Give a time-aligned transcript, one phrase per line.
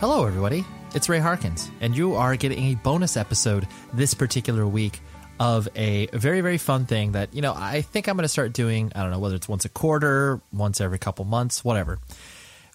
[0.00, 0.64] Hello, everybody.
[0.94, 4.98] It's Ray Harkins, and you are getting a bonus episode this particular week
[5.38, 8.54] of a very, very fun thing that, you know, I think I'm going to start
[8.54, 8.90] doing.
[8.94, 11.98] I don't know whether it's once a quarter, once every couple months, whatever.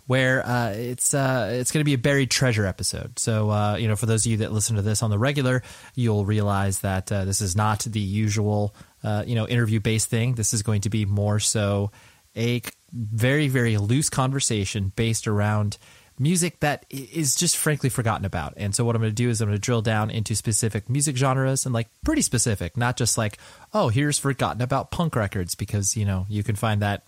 [0.05, 3.17] Where uh, it's uh, it's going to be a buried treasure episode.
[3.17, 5.63] So uh, you know, for those of you that listen to this on the regular,
[5.95, 10.35] you'll realize that uh, this is not the usual uh, you know interview based thing.
[10.35, 11.89] This is going to be more so
[12.37, 12.61] a
[12.93, 15.79] very very loose conversation based around
[16.19, 18.53] music that is just frankly forgotten about.
[18.57, 20.89] And so what I'm going to do is I'm going to drill down into specific
[20.89, 23.37] music genres and like pretty specific, not just like,
[23.73, 27.03] oh, here's forgotten about punk records because, you know, you can find that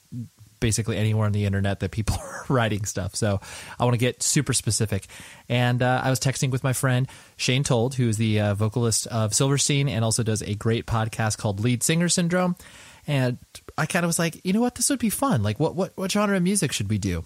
[0.60, 3.16] basically anywhere on the internet that people are writing stuff.
[3.16, 3.40] So
[3.80, 5.08] I want to get super specific.
[5.48, 7.08] And uh, I was texting with my friend
[7.38, 11.38] Shane Told, who is the uh, vocalist of Silverstein and also does a great podcast
[11.38, 12.56] called Lead Singer Syndrome.
[13.06, 13.38] And
[13.78, 15.42] I kind of was like, you know what, this would be fun.
[15.42, 17.24] Like, what what what genre of music should we do?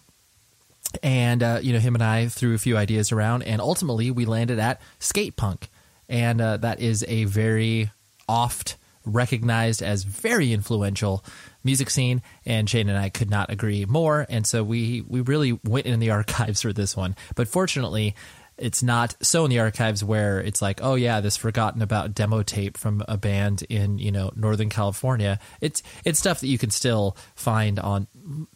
[1.03, 4.25] And uh, you know him and I threw a few ideas around, and ultimately we
[4.25, 5.69] landed at skate punk,
[6.09, 7.91] and uh, that is a very
[8.27, 11.23] oft recognized as very influential
[11.63, 12.21] music scene.
[12.45, 15.99] And Shane and I could not agree more, and so we we really went in
[15.99, 17.15] the archives for this one.
[17.35, 18.15] But fortunately,
[18.61, 22.43] it's not so in the archives where it's like, oh yeah, this forgotten about demo
[22.43, 25.39] tape from a band in you know Northern California.
[25.59, 28.07] It's it's stuff that you can still find on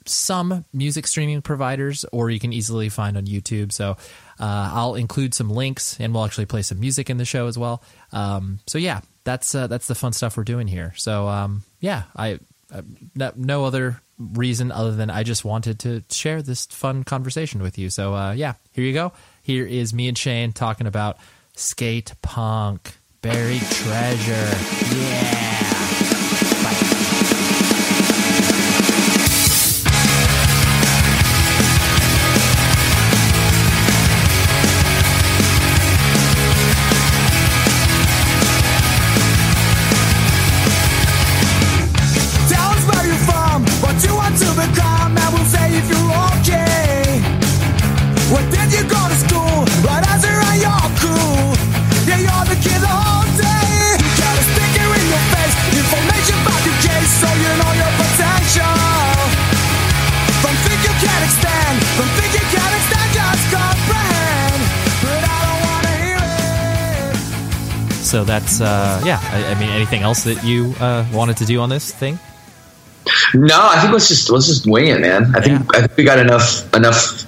[0.05, 3.71] some music streaming providers, or you can easily find on YouTube.
[3.71, 3.97] So
[4.39, 7.57] uh, I'll include some links, and we'll actually play some music in the show as
[7.57, 7.83] well.
[8.11, 10.93] Um, so yeah, that's uh, that's the fun stuff we're doing here.
[10.95, 12.39] So um, yeah, I
[13.15, 17.77] no, no other reason other than I just wanted to share this fun conversation with
[17.77, 17.89] you.
[17.89, 19.11] So uh, yeah, here you go.
[19.45, 21.19] Here is me and Shane talking about
[21.55, 24.49] skate punk, buried treasure.
[24.95, 25.94] Yeah.
[68.15, 69.19] So that's uh, yeah.
[69.21, 72.17] I, I mean, anything else that you uh, wanted to do on this thing?
[73.33, 75.35] No, I think let's just let's just wing it, man.
[75.35, 77.25] I think I think we got enough enough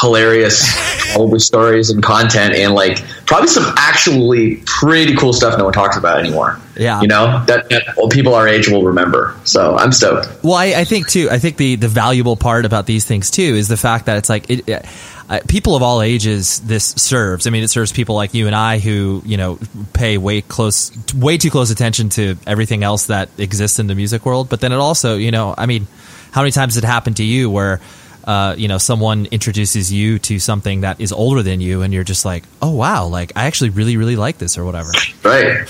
[0.00, 0.64] hilarious
[1.12, 5.96] probably stories and content and like probably some actually pretty cool stuff no one talks
[5.96, 6.60] about anymore.
[6.76, 7.00] Yeah.
[7.00, 9.36] You know, that, that people our age will remember.
[9.42, 10.44] So I'm stoked.
[10.44, 11.28] Well, I, I think too.
[11.32, 14.28] I think the the valuable part about these things too is the fact that it's
[14.28, 14.86] like it,
[15.32, 16.60] uh, people of all ages.
[16.60, 17.46] This serves.
[17.46, 19.58] I mean, it serves people like you and I who you know
[19.94, 24.26] pay way close, way too close attention to everything else that exists in the music
[24.26, 24.50] world.
[24.50, 25.86] But then it also, you know, I mean,
[26.32, 27.80] how many times has it happened to you where
[28.24, 32.04] uh, you know, someone introduces you to something that is older than you, and you're
[32.04, 34.90] just like, oh wow, like I actually really really like this or whatever.
[35.22, 35.66] Right,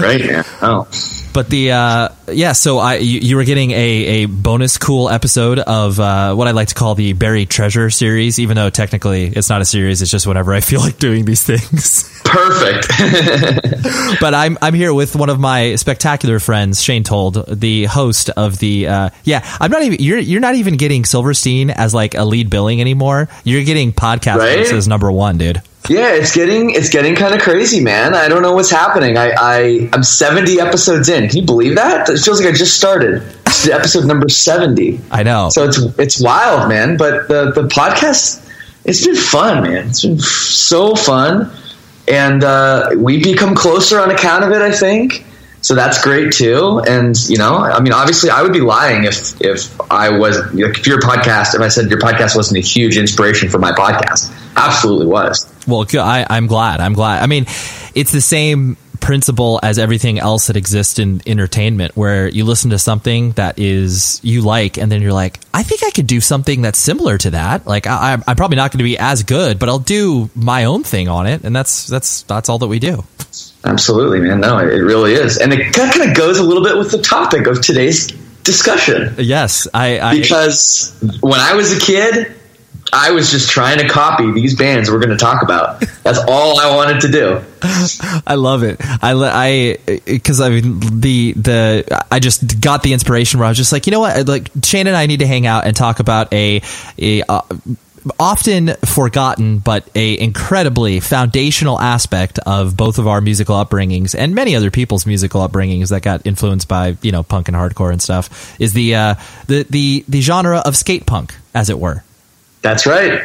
[0.00, 0.42] right, yeah.
[0.60, 0.88] Oh,
[1.32, 5.60] but the uh, yeah, so I you, you, were getting a, a bonus cool episode
[5.60, 9.48] of uh, what I like to call the buried treasure series, even though technically it's
[9.48, 10.02] not a series.
[10.02, 12.10] It's just whenever I feel like doing these things.
[12.24, 12.88] Perfect.
[14.20, 18.58] but I'm I'm here with one of my spectacular friends, Shane Told, the host of
[18.58, 19.46] the uh, yeah.
[19.60, 23.28] I'm not even you're you're not even getting Silverstein as like a lead billing anymore.
[23.44, 24.58] You're getting podcast right?
[24.60, 25.62] as number one, dude.
[25.88, 28.14] Yeah, it's getting it's getting kind of crazy, man.
[28.14, 29.16] I don't know what's happening.
[29.18, 31.28] I, I I'm 70 episodes in.
[31.28, 32.08] Can you believe that?
[32.08, 33.22] It feels like I just started.
[33.46, 35.00] It's episode number 70.
[35.10, 35.48] I know.
[35.50, 36.96] So it's it's wild, man.
[36.96, 38.48] But the the podcast,
[38.84, 39.88] it's been fun, man.
[39.88, 41.50] It's been so fun,
[42.08, 44.62] and uh, we become closer on account of it.
[44.62, 45.24] I think.
[45.62, 46.82] So that's great too.
[46.88, 50.78] And you know, I mean, obviously, I would be lying if if I was like,
[50.78, 54.30] if your podcast, if I said your podcast wasn't a huge inspiration for my podcast.
[54.56, 55.50] Absolutely was.
[55.66, 56.80] Well, I, I'm glad.
[56.80, 57.22] I'm glad.
[57.22, 57.46] I mean,
[57.94, 62.78] it's the same principle as everything else that exists in entertainment where you listen to
[62.78, 66.62] something that is you like and then you're like i think i could do something
[66.62, 69.68] that's similar to that like I, am probably not going to be as good but
[69.68, 73.04] i'll do my own thing on it and that's that's that's all that we do
[73.64, 74.40] Absolutely, man.
[74.40, 77.46] No, it really is, and it kind of goes a little bit with the topic
[77.46, 78.08] of today's
[78.42, 79.14] discussion.
[79.18, 82.34] Yes, I, I because when I was a kid,
[82.92, 85.80] I was just trying to copy these bands we're going to talk about.
[86.02, 87.42] That's all I wanted to do.
[88.26, 88.76] I love it.
[88.80, 93.56] I I because I mean the the I just got the inspiration where I was
[93.56, 96.00] just like, you know what, like Shane and I need to hang out and talk
[96.00, 96.60] about a
[96.98, 97.22] a.
[97.22, 97.42] Uh,
[98.18, 104.56] often forgotten but a incredibly foundational aspect of both of our musical upbringings and many
[104.56, 108.60] other people's musical upbringings that got influenced by you know punk and hardcore and stuff
[108.60, 109.14] is the uh,
[109.46, 112.02] the the the genre of skate punk as it were
[112.62, 113.20] that's right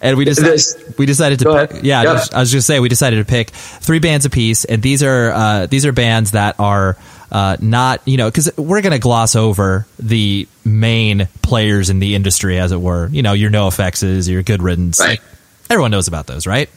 [0.00, 2.32] and we decided we decided to pick, yeah yep.
[2.32, 5.66] I, was, just say we decided to pick three bands apiece and these are uh,
[5.66, 6.96] these are bands that are
[7.32, 12.14] uh, not you know because we're going to gloss over the main players in the
[12.14, 13.08] industry, as it were.
[13.08, 15.00] You know, your NOFXs, your Good Riddance.
[15.00, 15.20] Right.
[15.70, 16.68] Everyone knows about those, right?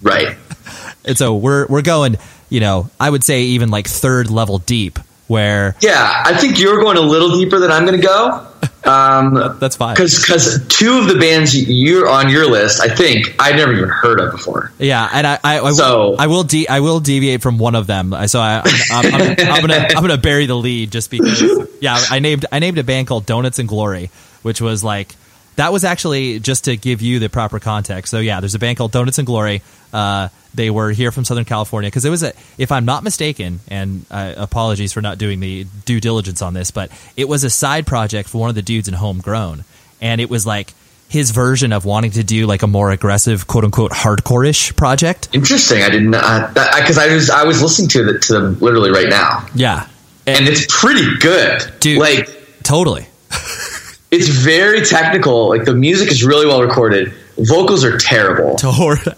[0.00, 0.36] Right.
[1.04, 2.16] and so we're we're going.
[2.48, 6.82] You know, I would say even like third level deep where yeah i think you're
[6.82, 8.46] going a little deeper than i'm going to go
[8.86, 9.94] um, that's fine.
[9.94, 13.88] because because two of the bands you're on your list i think i've never even
[13.88, 14.72] heard of before.
[14.78, 17.74] Yeah and i i, I so, will, I will de- i will deviate from one
[17.74, 18.14] of them.
[18.26, 21.40] So I, I'm, I'm, I'm, gonna i'm gonna bury the lead just because
[21.80, 24.10] yeah i named i named a band called donuts and glory
[24.42, 25.14] which was like
[25.56, 28.10] that was actually just to give you the proper context.
[28.10, 29.62] So yeah, there's a band called Donuts and Glory.
[29.92, 33.60] Uh, they were here from Southern California because it was a, if I'm not mistaken,
[33.68, 37.50] and uh, apologies for not doing the due diligence on this, but it was a
[37.50, 39.64] side project for one of the dudes in Homegrown,
[40.00, 40.72] and it was like
[41.08, 45.28] his version of wanting to do like a more aggressive, quote unquote, hardcore-ish project.
[45.32, 45.82] Interesting.
[45.82, 49.46] I didn't because I was I was listening to it to them literally right now.
[49.54, 49.88] Yeah,
[50.26, 51.98] and, and it's pretty good, dude.
[51.98, 52.28] Like
[52.62, 53.06] totally.
[54.14, 55.48] it's very technical.
[55.48, 57.12] Like the music is really well recorded.
[57.36, 58.56] Vocals are terrible,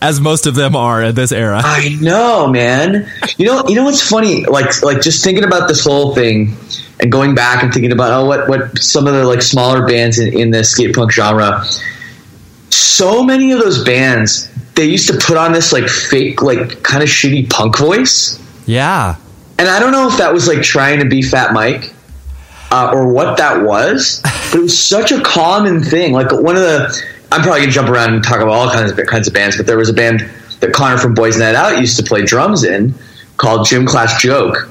[0.01, 1.61] as most of them are in this era.
[1.63, 3.07] I know, man.
[3.37, 4.47] You know, you know what's funny?
[4.47, 6.57] Like, like just thinking about this whole thing
[6.99, 10.19] and going back and thinking about oh, what what some of the like smaller bands
[10.19, 11.63] in, in the skate punk genre.
[12.71, 17.03] So many of those bands they used to put on this like fake, like kind
[17.03, 18.43] of shitty punk voice.
[18.65, 19.17] Yeah,
[19.59, 21.93] and I don't know if that was like trying to be Fat Mike
[22.71, 26.13] uh, or what that was, but it was such a common thing.
[26.13, 29.07] Like one of the, I'm probably gonna jump around and talk about all kinds of
[29.07, 30.29] kinds of bands, but there was a band
[30.61, 32.95] that Connor from Boys Night Out used to play drums in
[33.37, 34.69] called Gym Class Joke.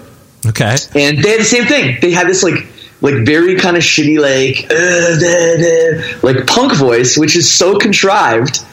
[0.47, 1.97] Okay, and they had the same thing.
[2.01, 2.67] They had this like
[3.01, 7.77] like very kind of shitty like uh, da, da, like punk voice, which is so
[7.77, 8.63] contrived.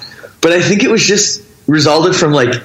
[0.41, 2.62] But I think it was just resulted from like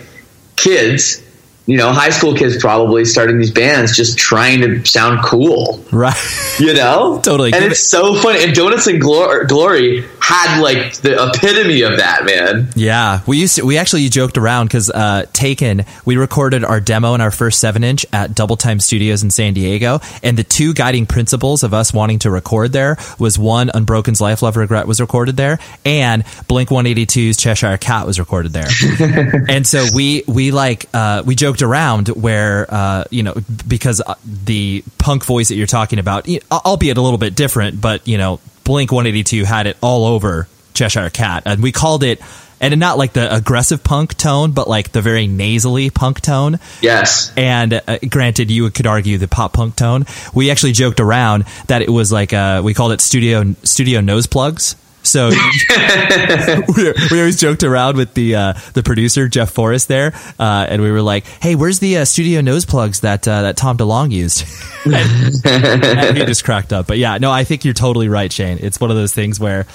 [0.55, 1.21] kids
[1.67, 5.83] you know, high school kids probably starting these bands just trying to sound cool.
[5.91, 6.15] Right.
[6.59, 7.21] You know?
[7.23, 7.53] totally.
[7.53, 8.43] And it's so funny.
[8.43, 12.69] And Donuts and Glory, Glory had like the epitome of that, man.
[12.75, 17.13] Yeah, we used to, we actually joked around because uh, Taken we recorded our demo
[17.13, 20.73] in our first seven inch at Double Time Studios in San Diego, and the two
[20.73, 24.99] guiding principles of us wanting to record there was one Unbroken's Life Love Regret was
[24.99, 28.67] recorded there, and Blink 182's Cheshire Cat was recorded there,
[29.49, 33.35] and so we we like uh, we joked around where uh, you know
[33.67, 38.07] because uh, the punk voice that you're talking about, albeit a little bit different, but
[38.07, 42.21] you know Blink 182 had it all over Cheshire Cat, and we called it.
[42.59, 46.59] And not like the aggressive punk tone, but like the very nasally punk tone.
[46.81, 47.31] Yes.
[47.37, 50.07] And uh, granted, you could argue the pop punk tone.
[50.33, 54.25] We actually joked around that it was like uh, we called it studio studio nose
[54.25, 54.75] plugs.
[55.07, 55.29] So
[56.75, 60.81] we, we always joked around with the uh, the producer Jeff Forrest there, uh, and
[60.81, 64.11] we were like, "Hey, where's the uh, studio nose plugs that uh, that Tom DeLonge
[64.11, 64.45] used?"
[64.85, 66.87] and, and he just cracked up.
[66.87, 68.57] But yeah, no, I think you're totally right, Shane.
[68.61, 69.65] It's one of those things where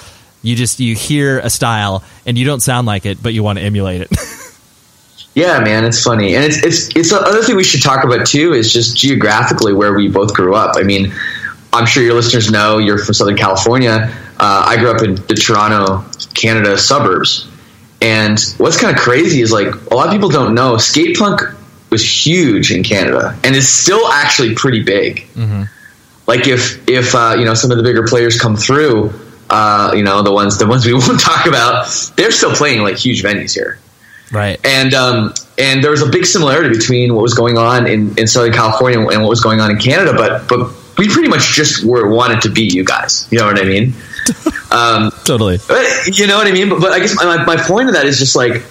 [0.41, 3.59] you just you hear a style and you don't sound like it, but you want
[3.59, 4.11] to emulate it.
[5.35, 8.27] Yeah, man, it's funny, and it's it's it's the other thing we should talk about
[8.27, 10.75] too is just geographically where we both grew up.
[10.77, 11.11] I mean,
[11.71, 14.15] I'm sure your listeners know you're from Southern California.
[14.39, 17.47] Uh, I grew up in the Toronto, Canada suburbs,
[18.01, 21.41] and what's kind of crazy is like a lot of people don't know skate punk
[21.89, 25.27] was huge in Canada, and is still actually pretty big.
[26.27, 29.13] Like if if uh, you know some of the bigger players come through,
[29.49, 32.97] uh, you know the ones the ones we won't talk about, they're still playing like
[32.97, 33.79] huge venues here
[34.33, 34.59] right.
[34.65, 38.27] and um, and there was a big similarity between what was going on in, in
[38.27, 41.85] Southern California and what was going on in Canada, but but we pretty much just
[41.85, 43.27] were wanted to be you guys.
[43.31, 43.93] You know what I mean?
[44.73, 45.59] Um, Totally.
[45.67, 46.67] but you know what I mean.
[46.67, 48.63] But, but I guess my, my point of that is just like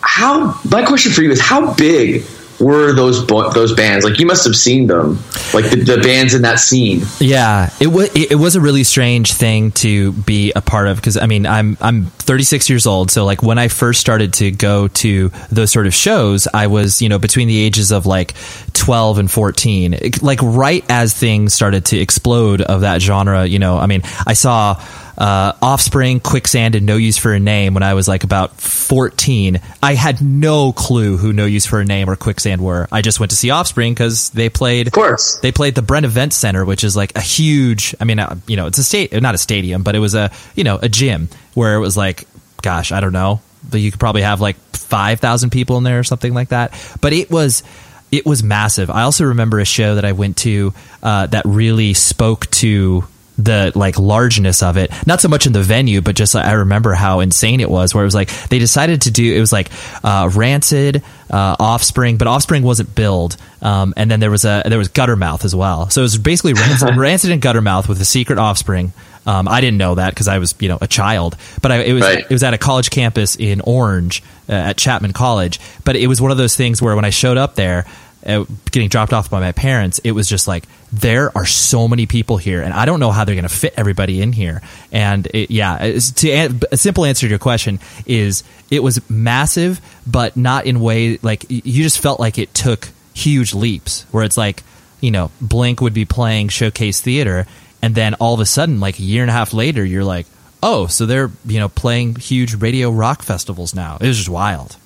[0.00, 0.60] how.
[0.68, 2.24] My question for you is how big
[2.60, 4.04] were those those bands?
[4.04, 5.16] Like you must have seen them,
[5.54, 7.00] like the, the bands in that scene.
[7.18, 11.16] Yeah, it was it was a really strange thing to be a part of because
[11.16, 14.88] I mean I'm I'm 36 years old, so like when I first started to go
[14.88, 18.34] to those sort of shows, I was you know between the ages of like
[18.74, 23.46] 12 and 14, It- like right as things started to explode of that genre.
[23.46, 24.80] You know, I mean I saw.
[25.20, 29.60] Uh, Offspring, Quicksand, and No Use for a Name when I was like about 14.
[29.82, 32.88] I had no clue who No Use for a Name or Quicksand were.
[32.90, 35.38] I just went to see Offspring because they played Of course.
[35.42, 37.94] they played the Bren Event Center, which is like a huge.
[38.00, 40.30] I mean, uh, you know, it's a state, not a stadium, but it was a
[40.54, 42.24] you know a gym where it was like,
[42.62, 45.98] gosh, I don't know, but you could probably have like five thousand people in there
[45.98, 46.72] or something like that.
[47.02, 47.62] But it was
[48.10, 48.88] it was massive.
[48.88, 50.72] I also remember a show that I went to
[51.02, 53.04] uh, that really spoke to
[53.44, 54.90] the like largeness of it.
[55.06, 58.02] Not so much in the venue but just i remember how insane it was where
[58.02, 59.70] it was like they decided to do it was like
[60.04, 64.78] uh, rancid uh, offspring but offspring wasn't billed um, and then there was a there
[64.78, 65.90] was guttermouth as well.
[65.90, 68.92] So it was basically rancid, rancid and guttermouth with a secret offspring.
[69.26, 71.92] Um, i didn't know that because i was you know a child but I, it
[71.92, 72.20] was Right.
[72.24, 75.60] it was at a college campus in orange uh, at chapman college.
[75.84, 77.84] But it was one of those things where when i showed up there
[78.24, 82.04] Uh, getting dropped off by my parents, it was just like there are so many
[82.04, 84.60] people here, and I don't know how they're going to fit everybody in here.
[84.92, 85.78] And it, yeah,
[86.16, 90.80] to an- a simple answer to your question is it was massive, but not in
[90.80, 94.02] way like you just felt like it took huge leaps.
[94.10, 94.62] Where it's like
[95.00, 97.46] you know Blink would be playing Showcase Theater,
[97.80, 100.26] and then all of a sudden, like a year and a half later, you're like,
[100.62, 103.96] oh, so they're you know playing huge radio rock festivals now.
[104.00, 104.76] It was just wild.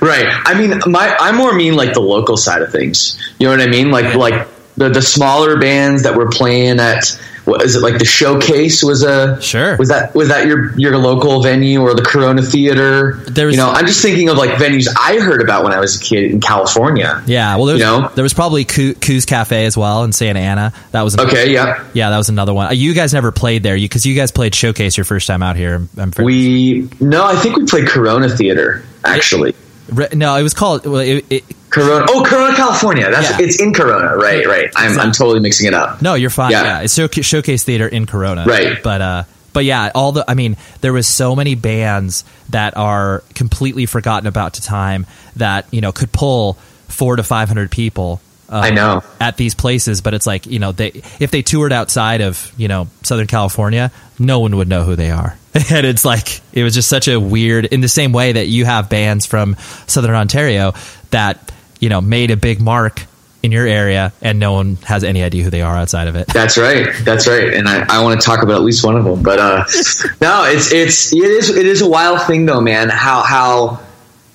[0.00, 0.26] Right.
[0.28, 3.18] I mean, my I more mean like the local side of things.
[3.38, 3.90] You know what I mean?
[3.90, 8.04] Like like the the smaller bands that were playing at what is it like the
[8.04, 9.76] showcase was a Sure.
[9.76, 13.14] was that was that your your local venue or the Corona Theater?
[13.28, 15.80] There was- you know, I'm just thinking of like venues I heard about when I
[15.80, 17.22] was a kid in California.
[17.26, 18.10] Yeah, well, there was, You know?
[18.14, 20.72] there was probably Coo- Koo's Cafe as well in Santa Ana.
[20.92, 21.82] That was another, Okay, yeah.
[21.94, 22.76] yeah, that was another one.
[22.76, 23.76] You guys never played there
[29.02, 29.54] because you, guys played Showcase your first time out here.
[29.54, 29.54] I'm, I'm fair- We no, I think we played Corona Theater actually.
[29.90, 30.86] Re- no, it was called.
[30.86, 32.06] Well, it, it, Corona.
[32.08, 33.10] Oh, Corona, California.
[33.10, 33.44] That's Yeah.
[33.46, 34.16] it's in Corona.
[34.16, 34.70] Right, right.
[34.76, 36.00] I'm I'm totally mixing it up.
[36.02, 36.50] no, you're fine.
[36.52, 36.64] Yeah.
[36.64, 38.44] Yeah, it's Showca- Showcase Theater in Corona.
[38.44, 38.82] Right.
[38.82, 40.24] but uh, but yeah, all the.
[40.28, 45.66] I mean, there was so many bands that are completely forgotten about to time that
[45.72, 46.54] you know could pull
[46.88, 48.20] four to five hundred people.
[48.48, 49.02] Uh, I know.
[49.20, 52.66] at these places, but it's like you know they if they toured outside of you
[52.68, 55.36] know Southern California, no one would know who they are,
[55.70, 57.64] and it's like it was just such a weird.
[57.64, 60.74] In the same way that you have bands from Southern Ontario
[61.10, 63.04] that you know made a big mark
[63.42, 66.28] in your area, and no one has any idea who they are outside of it.
[66.32, 66.88] That's right.
[67.02, 67.52] That's right.
[67.52, 69.22] And I, I want to talk about at least one of them.
[69.22, 69.64] But uh,
[70.20, 72.88] no, it's it's it is it is a wild thing though, man.
[72.88, 73.80] How how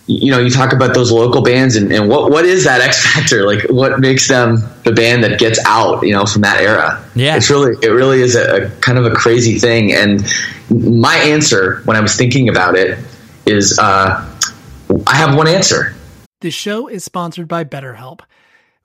[0.08, 3.04] you know, you talk about those local bands and, and what, what is that X
[3.04, 3.46] factor?
[3.46, 7.04] Like what makes them the band that gets out, you know, from that era?
[7.16, 7.36] Yeah.
[7.38, 9.94] It's really, it really is a, a kind of a crazy thing.
[9.94, 10.24] And
[10.70, 13.00] my answer when I was thinking about it
[13.46, 14.32] is, uh,
[15.08, 15.96] I have one answer.
[16.42, 18.20] The show is sponsored by BetterHelp.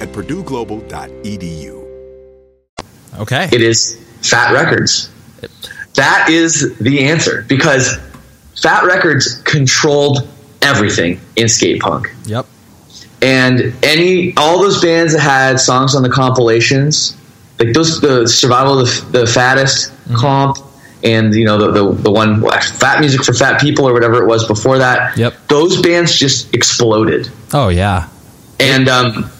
[0.00, 1.80] at purdueglobal.edu.
[3.18, 3.48] Okay.
[3.52, 5.10] It is Fat Records.
[5.94, 7.96] That is the answer because
[8.60, 10.28] Fat Records controlled
[10.62, 12.14] everything in skate punk.
[12.26, 12.46] Yep.
[13.22, 17.16] And any all those bands that had songs on the compilations,
[17.58, 20.58] like those the Survival of the, the Fattest comp
[21.02, 24.26] and you know the, the the one Fat Music for Fat People or whatever it
[24.26, 25.16] was before that.
[25.18, 25.34] Yep.
[25.48, 27.28] Those bands just exploded.
[27.52, 28.08] Oh yeah.
[28.58, 29.30] And um,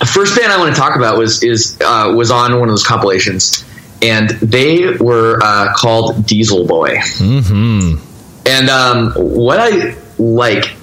[0.00, 2.72] the first band I want to talk about was is uh, was on one of
[2.72, 3.64] those compilations,
[4.02, 6.96] and they were uh, called Diesel Boy.
[6.96, 8.02] Mm-hmm.
[8.46, 10.74] And um, what I like,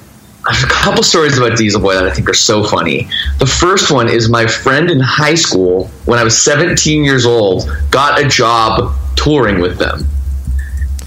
[0.48, 3.08] I have a couple stories about Diesel Boy that I think are so funny.
[3.40, 7.68] The first one is my friend in high school, when I was 17 years old,
[7.90, 10.08] got a job touring with them.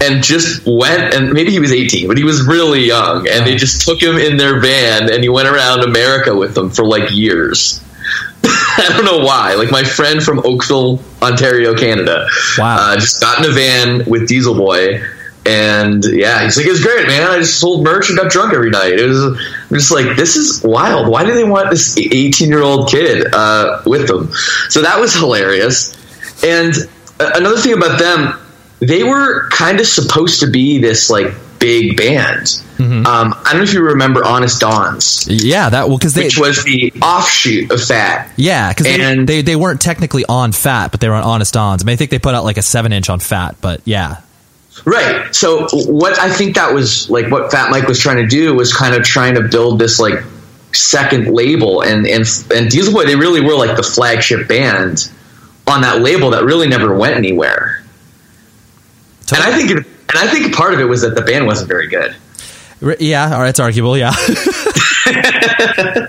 [0.01, 3.27] And just went, and maybe he was 18, but he was really young.
[3.29, 6.71] And they just took him in their van and he went around America with them
[6.71, 7.81] for like years.
[8.77, 9.55] I don't know why.
[9.55, 12.91] Like my friend from Oakville, Ontario, Canada, Wow.
[12.93, 15.01] uh, just got in a van with Diesel Boy
[15.45, 17.27] And yeah, he's like, it was great, man.
[17.27, 18.93] I just sold merch and got drunk every night.
[18.93, 21.07] It was I'm just like, this is wild.
[21.07, 24.31] Why do they want this 18 year old kid uh, with them?
[24.69, 25.97] So that was hilarious.
[26.43, 26.73] And
[27.19, 28.39] uh, another thing about them,
[28.79, 32.61] they were kind of supposed to be this like big band.
[32.79, 36.63] Um, I don't know if you remember Honest Don's, Yeah, that well because which was
[36.63, 38.31] the offshoot of Fat.
[38.37, 41.83] yeah because they, they they weren't technically on Fat, but they were on Honest Dons.
[41.83, 44.21] I mean, I think they put out like a seven inch on Fat, but yeah,
[44.83, 45.33] Right.
[45.35, 48.73] So what I think that was like what Fat Mike was trying to do was
[48.73, 50.23] kind of trying to build this like
[50.73, 55.11] second label and and and Diesel Boy they really were like the flagship band
[55.67, 57.83] on that label that really never went anywhere.
[59.33, 61.87] And I think and I think part of it was that the band wasn't very
[61.87, 62.15] good.
[62.83, 63.97] R- yeah, all right, it's arguable.
[63.97, 64.13] Yeah.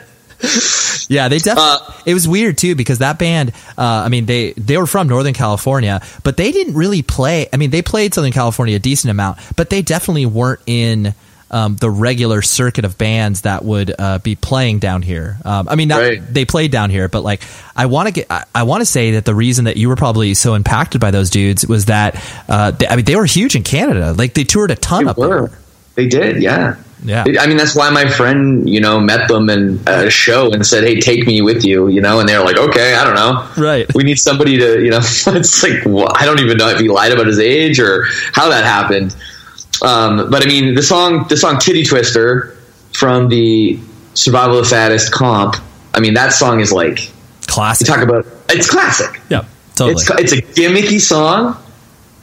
[1.09, 1.95] Yeah, they definitely.
[2.07, 3.53] it was weird too because that band.
[3.77, 7.49] Uh, I mean, they they were from Northern California, but they didn't really play.
[7.53, 11.15] I mean, they played Southern California a decent amount, but they definitely weren't in
[11.53, 15.37] um, the regular circuit of bands that would uh, be playing down here.
[15.45, 16.23] Um, I mean, not Right.
[16.35, 17.43] they played down here, but like
[17.77, 18.27] I want to get.
[18.31, 21.11] I, I want to say that the reason that you were probably so impacted by
[21.11, 22.17] those dudes was that
[22.49, 24.13] uh, they, I mean they were huge in Canada.
[24.13, 25.49] Like they toured a ton They up were.
[25.49, 25.59] there.
[25.95, 26.77] They did, yeah.
[27.05, 27.25] Yeah.
[27.41, 30.85] I mean, that's why my friend, you know, met them in a show and said,
[30.85, 33.93] "Hey, take me with you," you know, and they're like, "Okay, I don't know, Right.
[33.93, 36.89] We need somebody to, you know." it's like wha- I don't even know if he
[36.89, 39.17] lied about his age or how that happened.
[39.83, 42.57] Um, but I mean, the song, the song "Titty Twister"
[42.93, 43.79] from the
[44.15, 45.57] Survival of the Fattest comp.
[45.95, 47.11] I mean, that song is like
[47.47, 47.87] Classic.
[47.87, 48.27] you talk about.
[48.49, 49.21] It's classic.
[49.29, 49.93] yeah, totally.
[49.93, 51.57] It's it's a gimmicky song.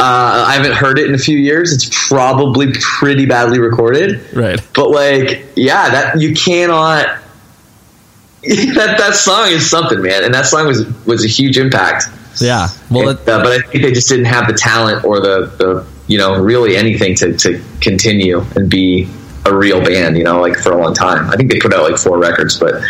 [0.01, 1.73] Uh, I haven't heard it in a few years.
[1.73, 4.57] It's probably pretty badly recorded, right.
[4.73, 7.05] but like, yeah, that you cannot.
[8.43, 12.05] that that song is something, man, and that song was was a huge impact.
[12.39, 12.69] Yeah.
[12.89, 15.85] Well, And, uh, but I think they just didn't have the talent or the, the
[16.09, 19.07] you know really anything to, to continue and be
[19.45, 20.17] a real band.
[20.17, 21.29] You know, like for a long time.
[21.29, 22.83] I think they put out like four records, but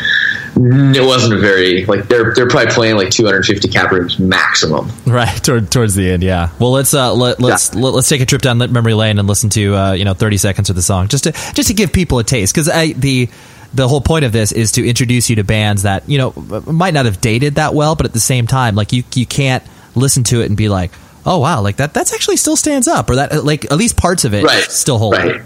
[0.56, 4.90] it wasn't very like they're they're probably playing like 250 cap rooms maximum.
[5.06, 6.50] Right toward, towards the end, yeah.
[6.60, 9.50] Well, let's uh, let, let's let, let's take a trip down memory lane and listen
[9.52, 12.20] to uh, you know thirty seconds of the song just to just to give people
[12.20, 13.30] a taste because I the
[13.74, 16.34] the whole point of this is to introduce you to bands that you know
[16.66, 19.64] might not have dated that well, but at the same time, like you you can't
[19.96, 20.92] listen to it and be like,
[21.26, 24.26] oh wow, like that that's actually still stands up or that like at least parts
[24.26, 24.64] of it Right.
[24.64, 25.14] still hold.
[25.14, 25.42] Right.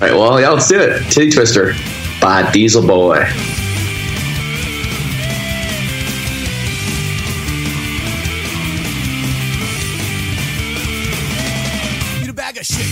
[0.00, 0.12] Right.
[0.12, 1.10] Well, yeah, let's do it.
[1.10, 1.74] Titty Twister
[2.20, 3.24] by Diesel Boy.
[12.22, 12.86] You a bag of shit,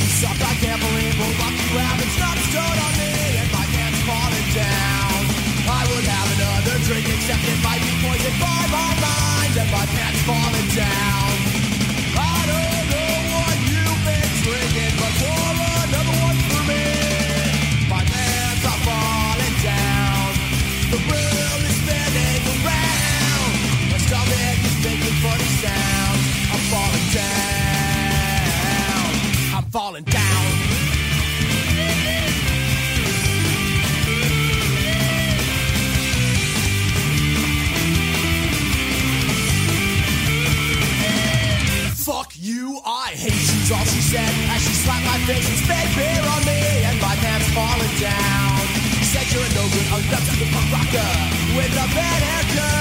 [45.27, 48.59] she slapped my face and spit beer on me and my pants falling down.
[49.03, 51.11] Said you're no good enough to the punk rocker
[51.57, 52.74] with a bad haircut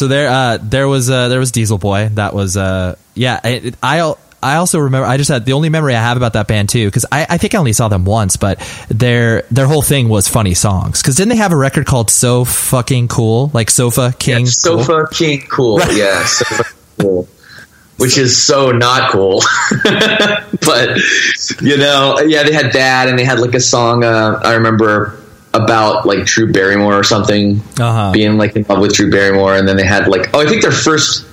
[0.00, 2.08] So there, uh, there was uh, there was Diesel Boy.
[2.14, 3.46] That was uh, yeah.
[3.46, 5.06] It, I I also remember.
[5.06, 7.36] I just had the only memory I have about that band too because I, I
[7.36, 11.02] think I only saw them once, but their their whole thing was funny songs.
[11.02, 14.46] Because didn't they have a record called So Fucking Cool, like Sofa King?
[14.46, 14.84] Yeah, Cool?
[14.84, 15.80] Sofa King Cool.
[15.92, 16.64] Yeah, Sofa
[16.98, 17.28] Cool.
[17.98, 19.42] Which is so not cool.
[19.84, 20.98] but,
[21.60, 25.19] you know, yeah, they had that and they had like a song, uh, I remember
[25.54, 28.12] about like Drew Barrymore or something Uh-huh.
[28.12, 29.56] being like in love with Drew Barrymore.
[29.56, 31.26] And then they had like, oh, I think their first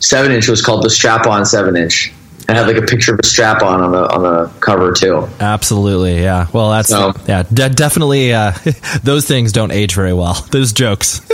[0.00, 2.12] seven inch was called the Strap On Seven Inch.
[2.46, 5.26] and had like a picture of a strap on on the on the cover too.
[5.40, 6.46] Absolutely, yeah.
[6.52, 8.32] Well, that's So- yeah, de- definitely.
[8.34, 8.52] Uh,
[9.02, 10.34] those things don't age very well.
[10.50, 11.20] Those jokes.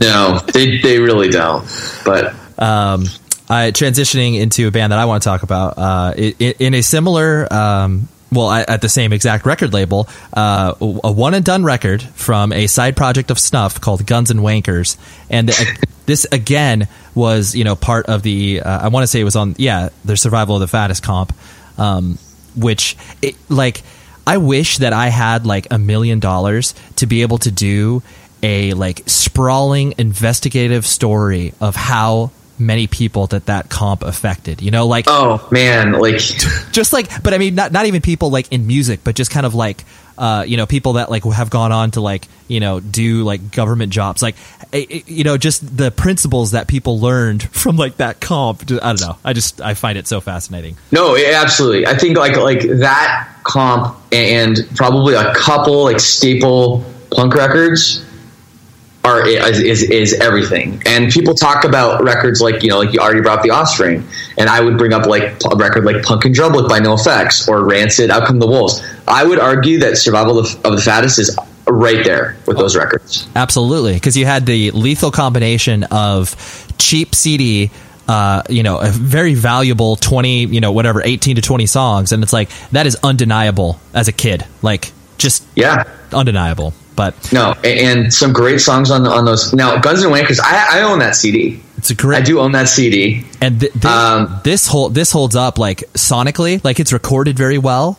[0.00, 1.62] No, they they really don't.
[2.06, 3.04] But um,
[3.50, 6.72] I, transitioning into a band that I want to talk about uh, i- i- in
[6.72, 11.64] a similar, um, well, at the same exact record label, uh, a one and done
[11.64, 14.96] record from a side project of Snuff called Guns and Wankers,
[15.30, 15.50] and
[16.06, 19.36] this again was you know part of the uh, I want to say it was
[19.36, 21.32] on yeah the Survival of the Fattest comp,
[21.78, 22.18] um,
[22.56, 23.82] which it, like
[24.26, 28.02] I wish that I had like a million dollars to be able to do
[28.42, 34.86] a like sprawling investigative story of how many people that that comp affected you know
[34.86, 36.16] like oh man like
[36.72, 39.44] just like but i mean not not even people like in music but just kind
[39.44, 39.84] of like
[40.18, 43.50] uh you know people that like have gone on to like you know do like
[43.50, 44.22] government jobs.
[44.22, 44.36] Like
[44.72, 48.92] eh, eh, you know just the principles that people learned from like that comp i
[48.92, 49.16] don't know.
[49.24, 50.76] I just i find it so fascinating.
[50.92, 51.86] No, yeah, absolutely.
[51.86, 58.04] I think like like that comp and probably a couple like staple punk records
[59.04, 60.82] are is, is is everything.
[60.86, 64.06] And people talk about records like you know like you already brought the Offspring,
[64.38, 67.64] and I would bring up like a record like Punk in Drublic by NOFX or
[67.64, 68.82] Rancid, Out Come the Wolves.
[69.06, 71.36] I would argue that Survival of the, of the Fattest is
[71.66, 73.28] right there with those records.
[73.36, 76.34] Absolutely, because you had the lethal combination of
[76.78, 77.70] cheap CD,
[78.08, 82.22] uh, you know, a very valuable twenty, you know, whatever, eighteen to twenty songs, and
[82.22, 86.72] it's like that is undeniable as a kid, like just yeah, undeniable.
[86.96, 89.52] But No, and some great songs on on those.
[89.52, 91.60] Now, Guns N' Wankers, I, I own that CD.
[91.78, 92.18] It's a great.
[92.18, 93.24] I do own that CD.
[93.40, 97.98] And th- this, this whole this holds up like sonically, like it's recorded very well.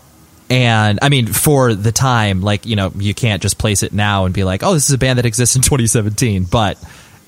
[0.49, 4.25] And I mean, for the time, like you know, you can't just place it now
[4.25, 6.77] and be like, "Oh, this is a band that exists in 2017." But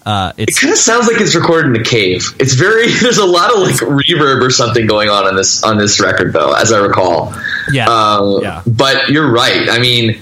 [0.06, 2.34] uh, It kind of sounds like it's recorded in a cave.
[2.40, 5.78] It's very there's a lot of like reverb or something going on on this on
[5.78, 7.34] this record though, as I recall.
[7.72, 8.62] Yeah, Um, yeah.
[8.66, 9.68] But you're right.
[9.70, 10.20] I mean,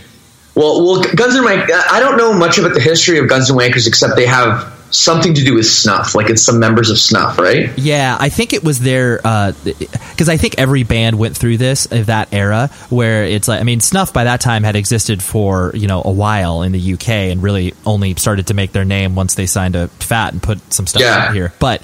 [0.56, 1.70] well, well, Guns N' Wankers.
[1.70, 4.74] Uh, I don't know much about the history of Guns N' Wankers except they have
[4.92, 6.16] something to do with Snuff.
[6.16, 7.70] Like it's some members of Snuff, right?
[7.78, 11.86] Yeah, I think it was their uh, because I think every band went through this
[11.88, 15.72] of that era where it's like I mean Snuff by that time had existed for
[15.74, 19.16] you know a while in the UK and really only started to make their name
[19.16, 21.26] once they signed a Fat and put some stuff Yeah.
[21.28, 21.52] out here.
[21.60, 21.82] But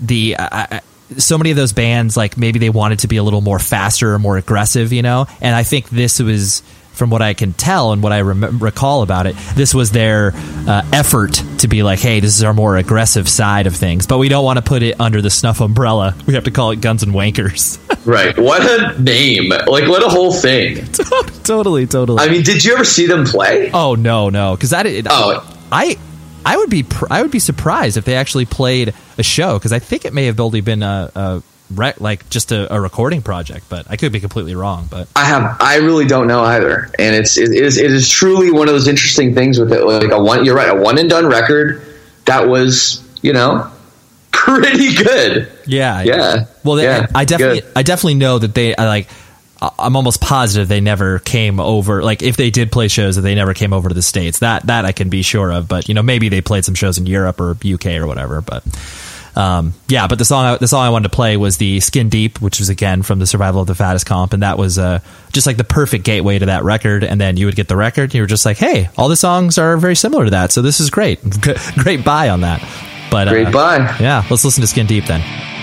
[0.00, 0.80] the I,
[1.18, 4.14] so many of those bands like maybe they wanted to be a little more faster
[4.14, 6.62] or more aggressive, you know, and I think this was.
[6.94, 10.32] From what I can tell and what I rem- recall about it, this was their
[10.34, 14.18] uh, effort to be like, "Hey, this is our more aggressive side of things," but
[14.18, 16.14] we don't want to put it under the snuff umbrella.
[16.26, 17.78] We have to call it Guns and Wankers.
[18.04, 18.36] Right.
[18.38, 19.48] What a name!
[19.48, 20.84] Like what a whole thing.
[21.42, 22.22] totally, totally.
[22.22, 23.70] I mean, did you ever see them play?
[23.72, 25.42] Oh no, no, because that it, Oh.
[25.72, 25.96] I
[26.44, 29.72] I would be pr- I would be surprised if they actually played a show because
[29.72, 33.22] I think it may have only been a, a rec- like just a, a recording
[33.22, 34.88] project, but I could be completely wrong.
[34.90, 35.56] But I have.
[35.60, 38.88] I really don't know either, and it's it is it is truly one of those
[38.88, 39.84] interesting things with it.
[39.84, 41.82] Like a one, you're right, a one and done record
[42.26, 43.70] that was you know
[44.32, 45.50] pretty good.
[45.66, 46.46] yeah, Yeah.
[46.64, 47.72] Well, they, Yeah, I definitely good.
[47.76, 49.08] I definitely know that they I like.
[49.78, 52.02] I'm almost positive they never came over.
[52.02, 54.40] Like, if they did play shows, that they never came over to the states.
[54.40, 55.68] That that I can be sure of.
[55.68, 58.42] But you know, maybe they played some shows in Europe or UK or whatever.
[58.42, 58.62] But
[59.36, 62.08] um, yeah, but the song I, the song I wanted to play was the Skin
[62.08, 65.00] Deep, which was again from the Survival of the Fattest comp, and that was uh,
[65.32, 67.04] just like the perfect gateway to that record.
[67.04, 69.16] And then you would get the record, and you were just like, hey, all the
[69.16, 71.20] songs are very similar to that, so this is great,
[71.76, 72.60] great buy on that.
[73.10, 73.76] But Great uh, buy.
[74.00, 75.53] Yeah, let's listen to Skin Deep then.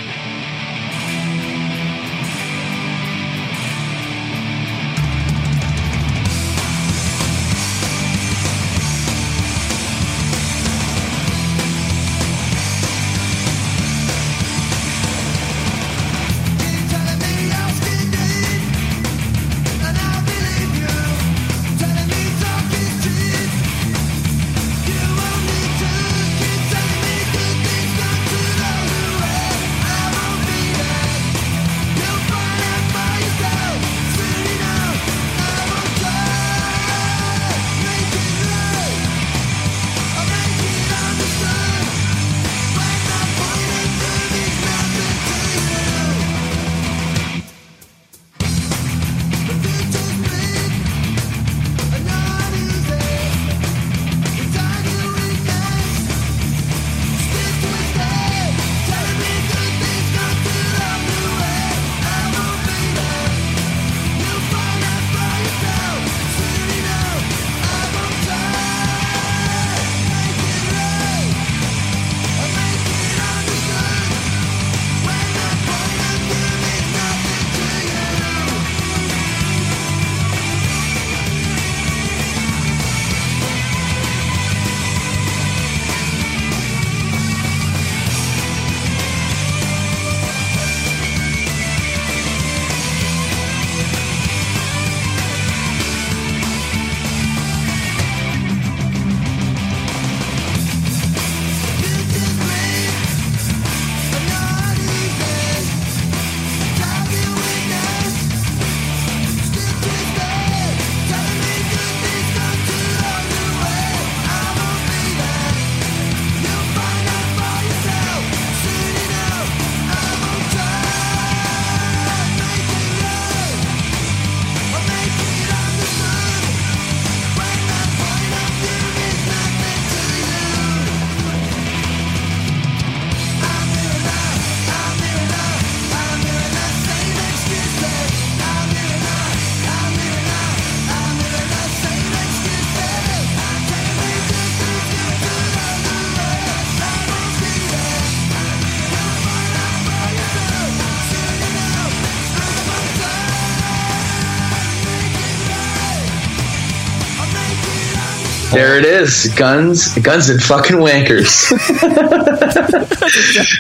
[158.62, 159.26] There it is.
[159.36, 161.50] Guns, guns and fucking wankers.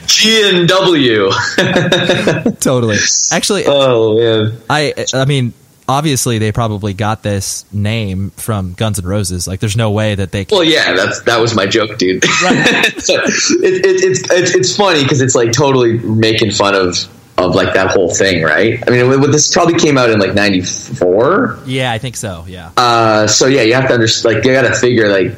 [0.07, 1.31] G and W.
[2.59, 2.97] totally.
[3.31, 4.61] Actually, oh man.
[4.69, 5.53] I I mean,
[5.89, 9.47] obviously they probably got this name from Guns N' Roses.
[9.47, 10.45] Like, there's no way that they.
[10.51, 12.23] Well, yeah, that's that was my joke, dude.
[12.23, 16.95] so it, it, it's it's it's funny because it's like totally making fun of
[17.37, 18.83] of like that whole thing, right?
[18.87, 21.59] I mean, it, this probably came out in like '94.
[21.65, 22.45] Yeah, I think so.
[22.47, 22.71] Yeah.
[22.77, 24.35] Uh, so yeah, you have to understand.
[24.35, 25.35] Like, you got to figure like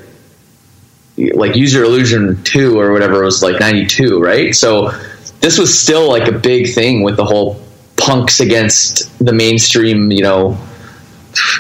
[1.35, 4.55] like Use Your Illusion two or whatever was like '92, right?
[4.55, 4.91] So
[5.39, 7.61] this was still like a big thing with the whole
[7.97, 10.57] punks against the mainstream, you know,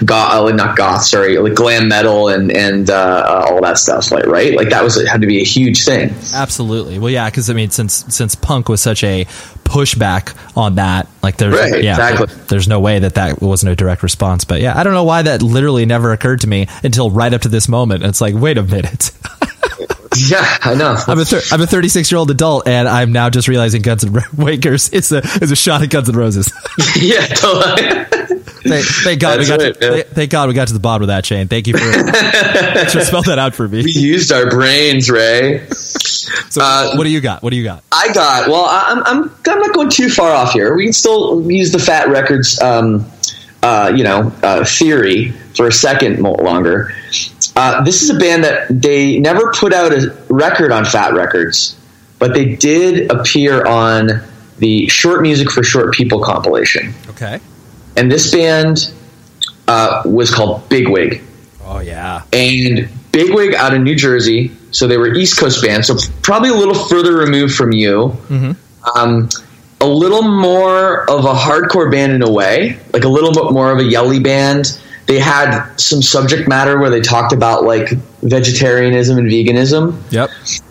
[0.05, 4.55] goth, not goth, sorry, like glam metal and and uh, all that stuff, like right,
[4.55, 6.13] like that was had to be a huge thing.
[6.33, 6.99] Absolutely.
[6.99, 9.25] Well, yeah, because I mean, since since punk was such a
[9.63, 12.25] pushback on that, like there's Right, yeah, exactly.
[12.27, 14.45] there- there's no way that that wasn't a direct response.
[14.45, 17.41] But yeah, I don't know why that literally never occurred to me until right up
[17.41, 18.03] to this moment.
[18.03, 19.11] It's like, wait a minute.
[20.29, 20.95] Yeah, I know.
[21.07, 24.11] I'm a I'm a 36 year old adult, and I'm now just realizing Guns N'
[24.35, 26.53] Wakers is a is a shot at Guns and Roses.
[27.01, 28.05] yeah, totally.
[28.63, 30.03] Thank, thank God we got right, to, man.
[30.11, 31.47] thank, God we got to the bottom of that, Shane.
[31.47, 33.83] Thank you for thanks for spell that out for me.
[33.83, 35.65] we used our brains, Ray.
[35.69, 37.43] So, Uh, what do you got?
[37.43, 37.83] What do you got?
[37.91, 38.65] I got well.
[38.65, 40.75] I- I'm I'm I'm not going too far off here.
[40.75, 43.05] We can still use the Fat Records, um,
[43.61, 46.93] uh, you know, uh, theory for a second longer.
[47.55, 51.75] Uh, this is a band that they never put out a record on Fat Records,
[52.19, 54.21] but they did appear on
[54.57, 56.93] the Short Music for Short People compilation.
[57.09, 57.39] Okay.
[57.95, 58.91] And this band
[59.67, 61.21] uh, was called Bigwig.
[61.65, 62.23] Oh yeah.
[62.33, 64.51] and Bigwig out of New Jersey.
[64.71, 68.17] So they were East Coast band, so probably a little further removed from you.
[68.95, 69.29] Um,
[69.81, 73.71] a little more of a hardcore band in a way, like a little bit more
[73.71, 74.79] of a yelly band.
[75.05, 77.89] They had some subject matter where they talked about like
[78.23, 80.29] vegetarianism and veganism, Yep.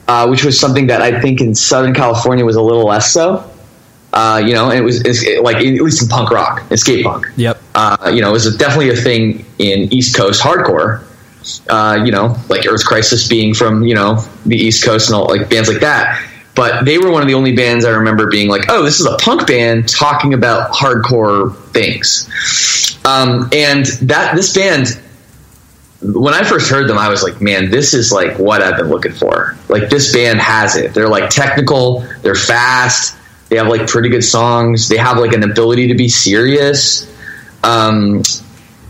[0.08, 3.48] uh, which was something that I think in Southern California was a little less so.
[4.12, 7.04] Uh, you know, and it was it's, like at least in punk rock, and skate
[7.04, 7.62] punk Yep.
[7.74, 11.04] uh, you know, it was definitely a thing in East Coast hardcore.
[11.68, 15.26] Uh, you know, like Earth Crisis being from you know the East Coast and all
[15.26, 16.28] like bands like that.
[16.54, 19.06] But they were one of the only bands I remember being like, "Oh, this is
[19.06, 22.28] a punk band talking about hardcore things."
[23.04, 24.88] Um, and that this band,
[26.02, 28.90] when I first heard them, I was like, "Man, this is like what I've been
[28.90, 30.92] looking for." Like this band has it.
[30.92, 32.00] They're like technical.
[32.20, 33.16] They're fast.
[33.52, 34.88] They have like pretty good songs.
[34.88, 37.06] They have like an ability to be serious.
[37.62, 38.22] Um,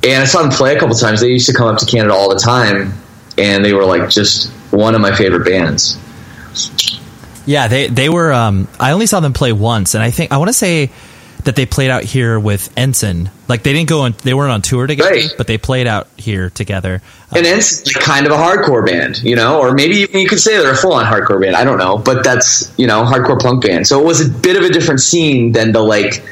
[0.04, 1.20] and I saw them play a couple times.
[1.20, 2.92] They used to come up to Canada all the time,
[3.36, 5.98] and they were like just one of my favorite bands.
[7.44, 8.32] Yeah, they they were.
[8.32, 10.92] Um, I only saw them play once, and I think I want to say
[11.44, 13.30] that they played out here with Ensign.
[13.48, 15.34] Like they didn't go on, they weren't on tour together, Right.
[15.36, 17.02] but they played out here together.
[17.34, 20.40] And it's like kind of a hardcore band, you know, or maybe even you could
[20.40, 21.56] say they're a full on hardcore band.
[21.56, 23.86] I don't know, but that's you know hardcore punk band.
[23.86, 26.22] So it was a bit of a different scene than the like,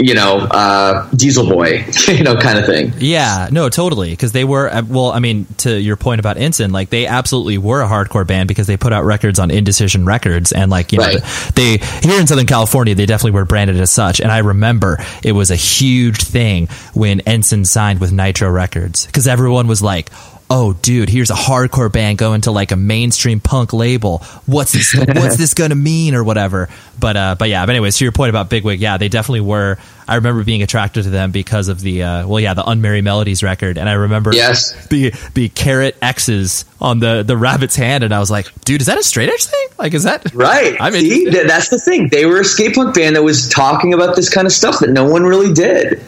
[0.00, 2.92] you know, uh, Diesel Boy, you know, kind of thing.
[2.98, 4.10] Yeah, no, totally.
[4.10, 7.58] Because they were, uh, well, I mean, to your point about Ensign, like they absolutely
[7.58, 10.98] were a hardcore band because they put out records on Indecision Records, and like you
[10.98, 11.52] know, Right.
[11.54, 14.20] they here in Southern California, they definitely were branded as such.
[14.20, 19.26] And I remember it was a huge thing when Ensign signed with Nitro Records because
[19.28, 20.10] everyone was like.
[20.52, 21.08] Oh, dude!
[21.08, 24.18] Here's a hardcore band going to like a mainstream punk label.
[24.46, 24.92] What's this?
[24.94, 26.68] what's this gonna mean, or whatever?
[26.98, 27.64] But, uh, but yeah.
[27.64, 29.78] But anyways, to your point about Bigwig, yeah, they definitely were.
[30.08, 33.44] I remember being attracted to them because of the, uh, well, yeah, the Unmerry Melodies
[33.44, 34.88] record, and I remember Yes.
[34.88, 38.88] the the carrot X's on the the rabbit's hand, and I was like, dude, is
[38.88, 39.68] that a straight edge thing?
[39.78, 40.72] Like, is that Right.
[40.72, 41.30] Interested.
[41.30, 42.08] Th- that's the thing.
[42.08, 44.90] They were a skate punk band that was talking about this kind of stuff that
[44.90, 46.02] no one really did.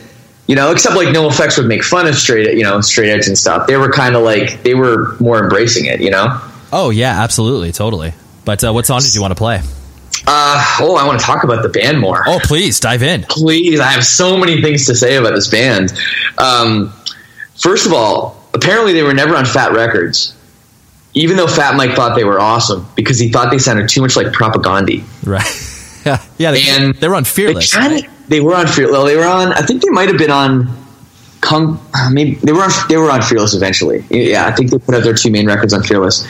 [0.48, 3.38] You know, except like NOFX would make fun of straight, you know, straight edge and
[3.38, 3.66] stuff.
[3.68, 6.00] They were kind of like they were more embracing it.
[6.00, 6.40] You know.
[6.72, 8.12] Oh yeah, absolutely, totally.
[8.44, 9.60] But uh, what song did you want to play?
[10.26, 12.22] Uh, oh, I want to talk about the band more.
[12.26, 13.22] Oh, please dive in.
[13.24, 15.92] please i have so many things to say about this band
[16.38, 16.92] um,
[17.60, 20.36] first of all apparently they were never on fat records
[21.14, 24.14] even though fat mike thought they were awesome because he thought they sounded too much
[24.14, 26.06] like Propagandhi Right.
[26.06, 26.52] yeah, yeah.
[26.52, 27.74] They, And they were on they, Fearless.
[27.74, 28.92] kinda, they were on Fearless.
[28.92, 29.52] Well, they were on.
[29.52, 30.68] I think they might have been on.
[31.40, 32.70] Kung, uh, maybe they were on.
[32.88, 34.04] They were on Fearless eventually.
[34.10, 36.26] Yeah, I think they put out their two main records on Fearless.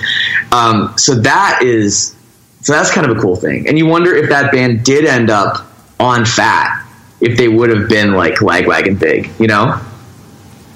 [0.52, 2.14] Um, so that is.
[2.62, 3.68] So that's kind of a cool thing.
[3.68, 5.66] And you wonder if that band did end up
[5.98, 6.86] on Fat,
[7.20, 9.80] if they would have been like Lagwagon Big, you know?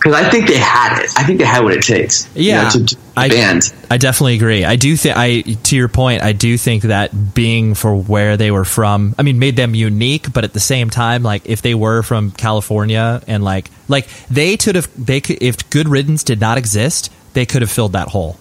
[0.07, 1.11] Because I think they had it.
[1.16, 2.28] I think they had what it takes.
[2.36, 3.74] you Yeah, know, to, to I, band.
[3.90, 4.64] I definitely agree.
[4.64, 6.22] I do think I to your point.
[6.22, 10.32] I do think that being for where they were from, I mean, made them unique.
[10.32, 14.57] But at the same time, like if they were from California and like like they
[14.57, 18.07] could have they could if Good Riddance did not exist, they could have filled that
[18.07, 18.38] hole.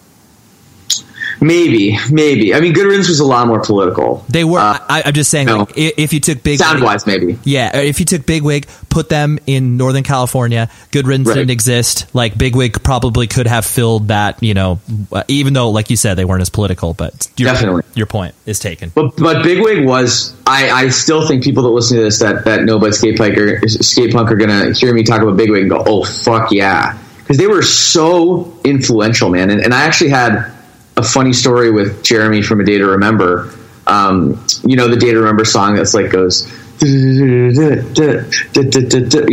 [1.42, 2.54] Maybe, maybe.
[2.54, 4.26] I mean, Good Riddance was a lot more political.
[4.30, 4.60] They were.
[4.60, 5.60] Uh, I, am just saying, no.
[5.60, 7.38] like, if you took big sound wise, maybe.
[7.44, 11.36] Yeah, if you took Bigwig, put them in Northern California, Good Riddance right.
[11.36, 12.14] didn't exist.
[12.16, 14.42] Like Bigwig probably could have filled that.
[14.42, 14.80] You know,
[15.28, 16.94] even though, like you said, they weren't as political.
[16.94, 18.92] But your, definitely, your point is taken.
[18.96, 20.34] But but Bigwig was.
[20.48, 23.38] I, I still think people that listen to this that that know about skate punk
[23.38, 26.98] or skate punk are gonna hear me talk about Bigwig and go, oh fuck yeah,
[27.20, 29.50] because they were so influential, man.
[29.50, 30.56] And, and I actually had
[30.98, 33.54] a funny story with Jeremy from A Day to Remember.
[33.88, 37.52] Um, you know the Day to Remember song that's like goes, you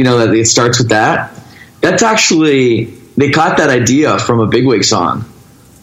[0.04, 1.32] know that it starts with that.
[1.80, 2.84] That's actually
[3.16, 5.24] they caught that idea from a Bigwig song.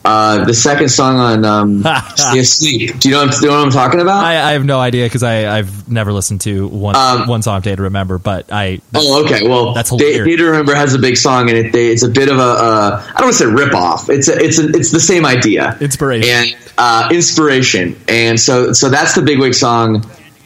[0.06, 1.84] Uh, the second song on um,
[2.16, 3.00] Stay Asleep.
[3.00, 4.24] Do you know, what, do you know what I'm talking about?
[4.24, 7.76] I, I have no idea because I've never listened to one um, one song Day
[7.76, 8.80] to Remember, but I.
[8.96, 9.48] Oh, okay.
[9.48, 12.30] Well, that's Day, Day, to Remember has a big song, and it, it's a bit
[12.30, 14.10] of a uh, I don't want to say rip off.
[14.10, 15.78] It's a, it's a, it's the same idea.
[15.82, 20.06] Inspiration and uh, inspiration, and so so that's the Bigwig song.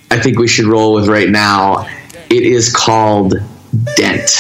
[0.10, 1.88] I think we should roll with right now.
[2.30, 3.36] It is called
[3.96, 4.32] Dent.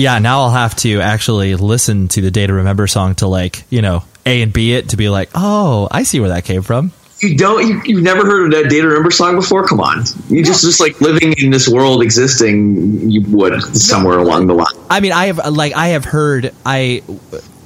[0.00, 3.64] Yeah, now I'll have to actually listen to the Day to Remember song to like,
[3.68, 6.62] you know, A and B it to be like, oh, I see where that came
[6.62, 6.92] from.
[7.20, 9.66] You don't, you, you've never heard of that Day to Remember song before?
[9.66, 10.04] Come on.
[10.30, 14.74] You just, just like living in this world existing, you would somewhere along the line.
[14.88, 17.02] I mean, I have, like, I have heard, I,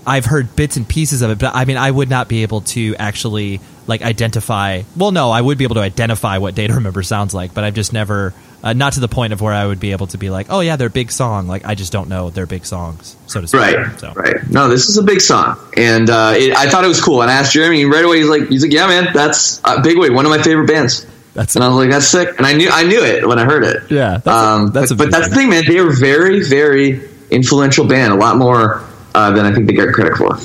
[0.04, 2.62] I've heard bits and pieces of it, but I mean, I would not be able
[2.62, 4.82] to actually like identify.
[4.96, 7.64] Well, no, I would be able to identify what Day to Remember sounds like, but
[7.64, 8.32] I've just never
[8.62, 10.60] uh, not to the point of where I would be able to be like, oh
[10.60, 11.46] yeah, they're a big song.
[11.46, 13.60] Like I just don't know their big songs, so to speak.
[13.60, 14.00] Right.
[14.00, 14.12] So.
[14.12, 14.36] Right.
[14.50, 17.22] No, this is a big song, and uh, it, I thought it was cool.
[17.22, 18.18] And I asked Jeremy right away.
[18.18, 21.06] He's like, he's like, yeah, man, that's uh, Bigwig, one of my favorite bands.
[21.34, 22.38] That's and I was like, that's sick.
[22.38, 23.90] And I knew I knew it when I heard it.
[23.90, 24.18] Yeah.
[24.18, 25.64] That's um, a, that's but, but that's the thing, man.
[25.66, 28.12] They are very, very influential band.
[28.12, 30.38] A lot more uh, than I think they get credit for.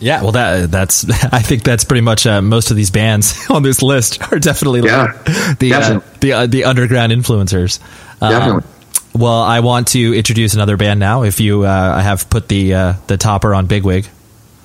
[0.00, 3.62] Yeah, well, that that's I think that's pretty much uh, most of these bands on
[3.62, 6.06] this list are definitely yeah, like the definitely.
[6.08, 7.80] Uh, the uh, the underground influencers.
[8.20, 8.70] Uh, definitely.
[9.14, 11.22] well, I want to introduce another band now.
[11.22, 14.08] If you uh, have put the uh, the topper on Bigwig.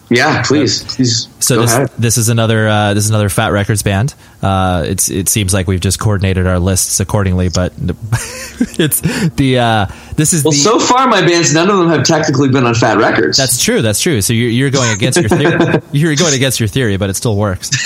[0.10, 1.28] Yeah, please, please.
[1.40, 4.16] So this this is another uh, this is another Fat Records band.
[4.42, 9.02] Uh, it's it seems like we've just coordinated our lists accordingly, but it's
[9.32, 9.86] the uh,
[10.16, 12.74] this is Well, the, so far my bands, none of them have technically been on
[12.74, 13.38] Fat Records.
[13.38, 13.82] That's true.
[13.84, 14.22] That's true.
[14.22, 15.82] So you're, you're going against your theory.
[15.92, 17.70] you're going against your theory, but it still works.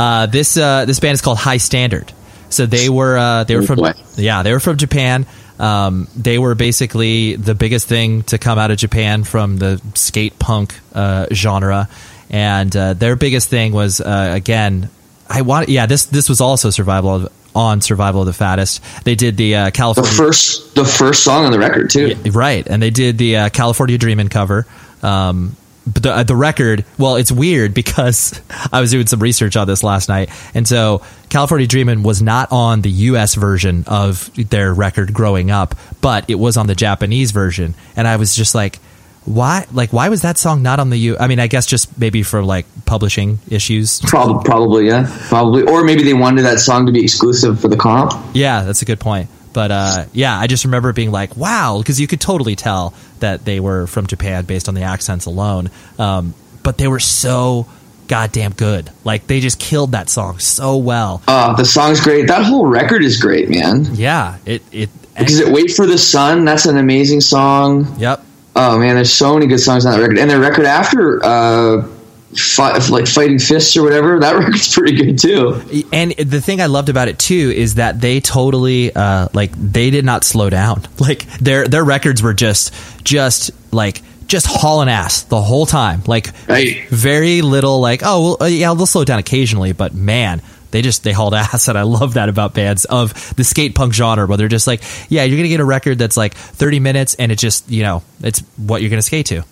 [0.00, 2.12] Uh, this uh, this band is called Hi-Standard.
[2.48, 3.80] So they were uh, they were Oh, from
[4.16, 5.26] yeah they were from Japan.
[5.60, 10.38] Um, they were basically the biggest thing to come out of Japan from the skate
[10.38, 11.88] punk uh, genre,
[12.30, 14.88] and uh, their biggest thing was uh, again
[15.30, 18.82] I want yeah this this was also survival of, on survival of the fattest.
[19.04, 22.16] They did the uh, the California first, the first song on the record too.
[22.32, 24.66] Right, and they did the uh, California Dreamin' cover.
[25.02, 25.56] Um,
[25.94, 28.40] the, uh, the record, well, it's weird because
[28.72, 32.50] I was doing some research on this last night, and so California Dreamin' was not
[32.52, 33.34] on the U.S.
[33.34, 38.16] version of their record growing up, but it was on the Japanese version, and I
[38.16, 38.78] was just like,
[39.24, 39.66] why?
[39.72, 41.16] Like, why was that song not on the U?
[41.18, 44.00] I mean, I guess just maybe for like publishing issues.
[44.00, 47.76] Probably, probably, yeah, probably, or maybe they wanted that song to be exclusive for the
[47.76, 48.12] comp.
[48.34, 49.28] Yeah, that's a good point.
[49.52, 53.44] But uh, yeah, I just remember being like, wow, because you could totally tell that
[53.44, 55.70] they were from Japan based on the accents alone.
[55.98, 57.66] Um, but they were so
[58.08, 58.90] goddamn good.
[59.04, 61.22] Like they just killed that song so well.
[61.26, 62.26] Uh, the song's great.
[62.26, 63.88] That whole record is great, man.
[63.94, 64.90] Yeah, it it.
[65.16, 67.96] Because it "Wait for the Sun." That's an amazing song.
[67.98, 68.24] Yep.
[68.56, 71.86] Oh man, there's so many good songs on that record, and the record after, uh,
[72.34, 75.62] fi- like "Fighting Fists" or whatever, that record's pretty good too.
[75.92, 79.90] And the thing I loved about it too is that they totally uh, like they
[79.90, 80.82] did not slow down.
[81.00, 82.72] Like their their records were just
[83.04, 86.02] just like just hauling ass the whole time.
[86.06, 86.86] Like Right.
[86.88, 90.42] very little like oh well, uh, yeah they'll slow down occasionally, but man.
[90.72, 93.92] They just they hauled ass, and I love that about bands of the skate punk
[93.92, 97.16] genre, where they're just like, yeah, you're gonna get a record that's like 30 minutes,
[97.16, 99.42] and it just you know it's what you're gonna skate to.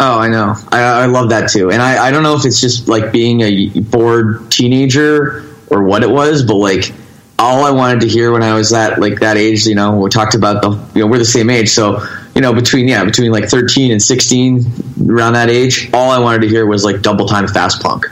[0.00, 0.54] Oh, I know.
[0.70, 1.70] I, I love that too.
[1.70, 6.04] And I, I don't know if it's just like being a bored teenager or what
[6.04, 6.92] it was, but like
[7.38, 10.08] all I wanted to hear when I was that like that age, you know, we
[10.08, 11.70] talked about the, you know, we're the same age.
[11.70, 12.02] So,
[12.34, 14.64] you know, between, yeah, between like 13 and 16,
[15.08, 18.06] around that age, all I wanted to hear was like double time fast punk.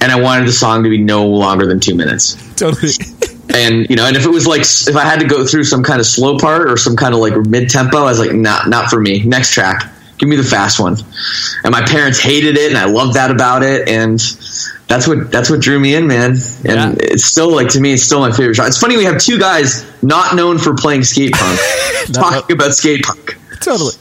[0.00, 2.34] And I wanted the song to be no longer than two minutes.
[2.54, 2.92] Totally.
[3.52, 5.82] And, you know, and if it was like, if I had to go through some
[5.82, 8.68] kind of slow part or some kind of like mid tempo, I was like, not,
[8.68, 9.24] not for me.
[9.24, 9.90] Next track.
[10.20, 10.96] Give me the fast one.
[11.64, 13.88] And my parents hated it, and I loved that about it.
[13.88, 14.20] And
[14.86, 16.32] that's what that's what drew me in, man.
[16.32, 16.94] And Yeah.
[16.98, 18.68] it's still like to me, it's still my favorite genre.
[18.68, 21.58] It's funny we have two guys not known for playing skate punk
[22.12, 23.36] talking about skate punk.
[23.60, 23.94] totally.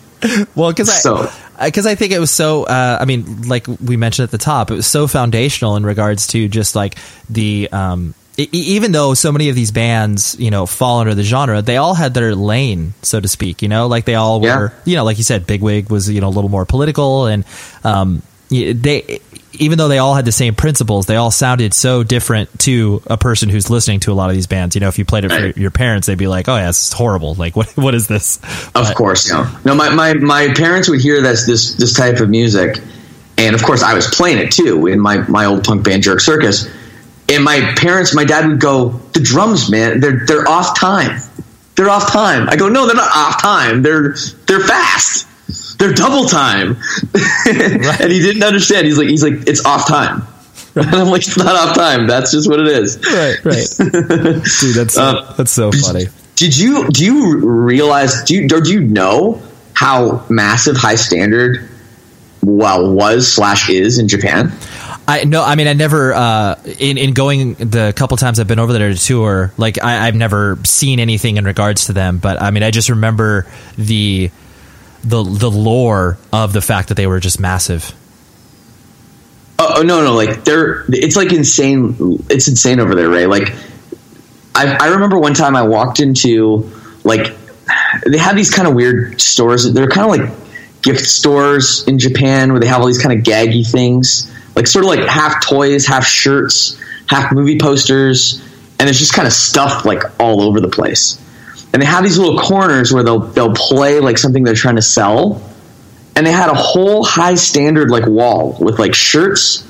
[0.55, 1.32] Well, because I So-
[1.63, 2.63] because I think it was so.
[2.63, 6.28] Uh, I mean, like we mentioned at the top, it was so foundational in regards
[6.28, 6.95] to just like
[7.30, 7.70] the.
[7.72, 8.13] Um,
[8.51, 11.93] even though so many of these bands, you know, fall under the genre, they all
[11.93, 13.61] had their lane, so to speak.
[13.61, 14.57] You know, like they all Yeah.
[14.57, 14.73] were.
[14.85, 17.43] You know, like you said, Bigwig was you know a little more political, and
[17.83, 19.19] um, they.
[19.53, 23.17] Even though they all had the same principles, they all sounded so different to a
[23.17, 24.75] person who's listening to a lot of these bands.
[24.75, 25.57] You know, if you played it for Right.
[25.57, 27.33] your parents, they'd be like, "Oh yeah, it's horrible.
[27.33, 29.47] Like, what what is this?" Of But- course, no.
[29.65, 32.79] No, my, my, my parents would hear this this this type of music,
[33.39, 36.21] and of course, I was playing it too in my my old punk band Jerk
[36.21, 36.67] Circus.
[37.30, 41.21] And my parents, my dad would go, "The drums, man, they're they're off time.
[41.75, 43.82] They're off time." I go, "No, they're not off time.
[43.84, 44.15] They're
[44.47, 45.27] they're fast.
[45.77, 46.77] They're double time."
[47.45, 48.88] and he didn't understand.
[48.88, 50.23] He's like, he's like, "It's off time."
[50.75, 52.07] And I'm like, "It's not off time.
[52.07, 53.67] That's just what it is." right, right.
[53.77, 56.05] Dude, that's so, Uh, that's so funny.
[56.36, 59.41] Did you do you realize do you or do you know
[59.73, 61.67] how massive Hi-Standard
[62.43, 64.51] well was slash is in Japan?
[65.10, 68.60] I no, I mean, I never uh, in in going the couple times I've been
[68.60, 69.51] over there to tour.
[69.57, 72.20] Like, I, I've never seen anything in regards to them.
[72.20, 74.30] But I mean, I just remember the
[75.03, 77.91] the the lore of the fact that they were just massive.
[79.57, 81.95] Oh, oh, no, no, like they're it's like insane.
[82.30, 83.26] It's insane over there, Ray.
[83.26, 83.51] Like
[84.53, 86.72] I, I remember one time I walked into
[87.03, 87.36] like
[88.05, 89.74] they have these kind of weird stores.
[89.74, 93.26] They're kind of like gift stores in Japan where they have all these kind of
[93.26, 98.41] gaggy things, like sort of like half toys, half shirts, half movie posters,
[98.78, 101.18] and it's just kind of stuff like all over the place.
[101.72, 104.82] And they have these little corners where they'll they'll play like something they're trying to
[104.82, 105.41] sell,
[106.14, 109.66] and they had a whole Hi-Standard like wall with like shirts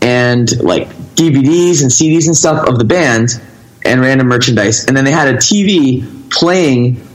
[0.00, 3.38] and like DVDs and CDs and stuff of the band
[3.84, 4.86] and random merchandise.
[4.86, 7.06] And then they had a TV playing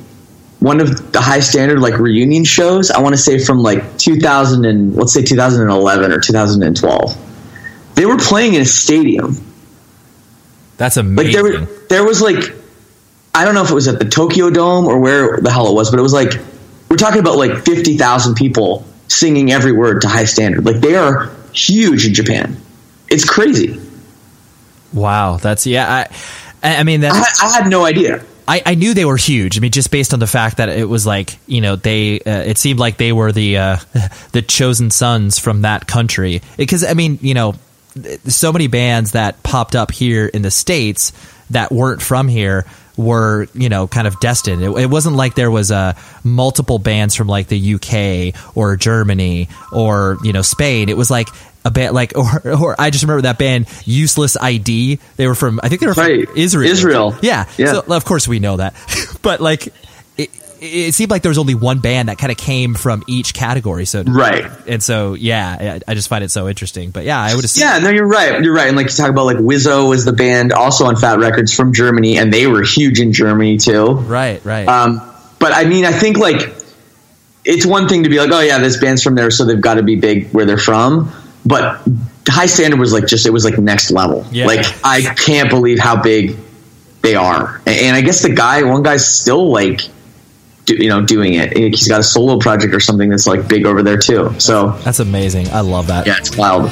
[0.60, 2.90] one of the Hi-Standard like reunion shows.
[2.92, 7.18] I want to say from like 2000 and let's say 2011 or 2012.
[7.96, 9.38] They were playing in a stadium.
[10.78, 11.34] That's Like amazing.
[11.34, 12.54] there, were, there was like,
[13.34, 15.74] I don't know if it was at the Tokyo Dome or where the hell it
[15.74, 16.34] was, but it was like
[16.90, 20.66] we're talking about like fifty thousand people singing every word to Hi-Standard.
[20.66, 22.58] Like they are huge in Japan.
[23.10, 23.80] It's crazy.
[24.94, 26.08] Wow, that's yeah.
[26.64, 28.24] I, I mean, I, I had no idea.
[28.48, 29.58] I, I knew they were huge.
[29.58, 32.42] I mean, just based on the fact that it was like you know they, uh,
[32.42, 33.78] it seemed like they were the uh,
[34.32, 36.42] the chosen sons from that country.
[36.58, 37.56] Because I mean, you know,
[38.26, 41.12] so many bands that popped up here in the states
[41.50, 42.66] that weren't from here
[42.98, 44.64] were you know kind of destined.
[44.64, 45.94] It, it wasn't like there was uh,
[46.24, 50.90] multiple bands from like the UK or Germany or you know Spain.
[50.90, 51.30] It was like
[51.66, 55.00] a band like or or I just remember that band Useless ID.
[55.18, 56.28] They were from I think they were Right.
[56.28, 56.72] from Israel.
[56.72, 57.16] Israel.
[57.22, 57.46] Yeah.
[57.58, 57.74] Yeah.
[57.74, 58.74] So of course we know that.
[59.22, 59.68] but like
[60.18, 60.30] it,
[60.62, 63.86] it seemed like there was only one band that kind of came from each category.
[63.86, 64.46] So Right.
[64.68, 66.92] And so yeah, I I just find it so interesting.
[66.92, 68.42] But yeah, I would assume Yeah, no, you're right.
[68.44, 68.68] You're right.
[68.68, 71.74] And like you talk about like Wizo was the band also on Fat Records from
[71.74, 73.92] Germany, and they were huge in Germany too.
[73.94, 74.68] Right, right.
[74.68, 75.02] Um,
[75.40, 76.56] but I mean, I think like
[77.44, 79.76] it's one thing to be like, oh yeah, this band's from there, so they've got
[79.76, 81.12] to be big where they're from.
[81.46, 81.82] But
[82.28, 84.26] Hi-Standard was like just it was like next level.
[84.32, 84.48] Yeah.
[84.48, 86.38] Like I can't believe how big
[87.02, 87.62] they are.
[87.68, 89.82] And, I guess the guy, one guy's still like,
[90.66, 91.56] do, you know, doing it.
[91.56, 94.34] He's got a solo project or something that's like big over there too.
[94.40, 95.48] So That's amazing.
[95.50, 96.08] I love that.
[96.08, 96.72] yeah, it's wild.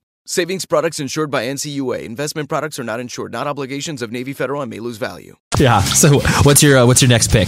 [0.25, 2.03] Savings products insured by NCUA.
[2.03, 5.35] Investment products are not insured, not obligations of Navy Federal and may lose value.
[5.57, 5.81] Yeah.
[5.81, 7.47] So what's your uh, what's your next pick?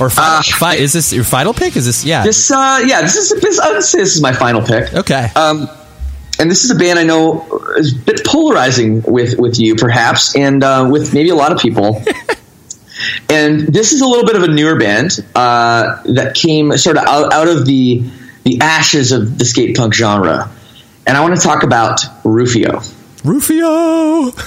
[0.00, 1.76] Or final, fi- is this your final pick?
[1.76, 2.24] Is this yeah?
[2.24, 4.94] This, uh, yeah, this is this, I would say this is my final pick.
[4.94, 5.28] Okay.
[5.36, 5.68] Um,
[6.38, 7.46] and this is a band I know
[7.76, 11.58] is a bit polarizing with with you, perhaps, and uh, with maybe a lot of
[11.58, 12.02] people.
[13.28, 17.04] and this is a little bit of a newer band uh, that came sort of
[17.04, 18.02] out, out of the
[18.44, 20.50] the ashes of the skate punk genre.
[21.06, 22.80] And I want to talk about Rufio.
[23.24, 24.30] Rufio.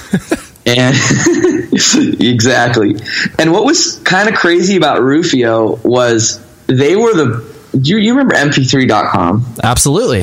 [0.68, 0.94] And
[2.20, 2.96] exactly.
[3.38, 7.58] And what was kind of crazy about Rufio was they were the.
[7.78, 9.46] Do you, you remember MP3.com?
[9.62, 10.22] Absolutely.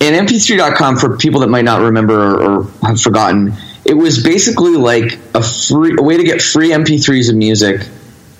[0.00, 3.54] And MP3.com, for people that might not remember or, or have forgotten,
[3.84, 7.86] it was basically like a free a way to get free MP3s of music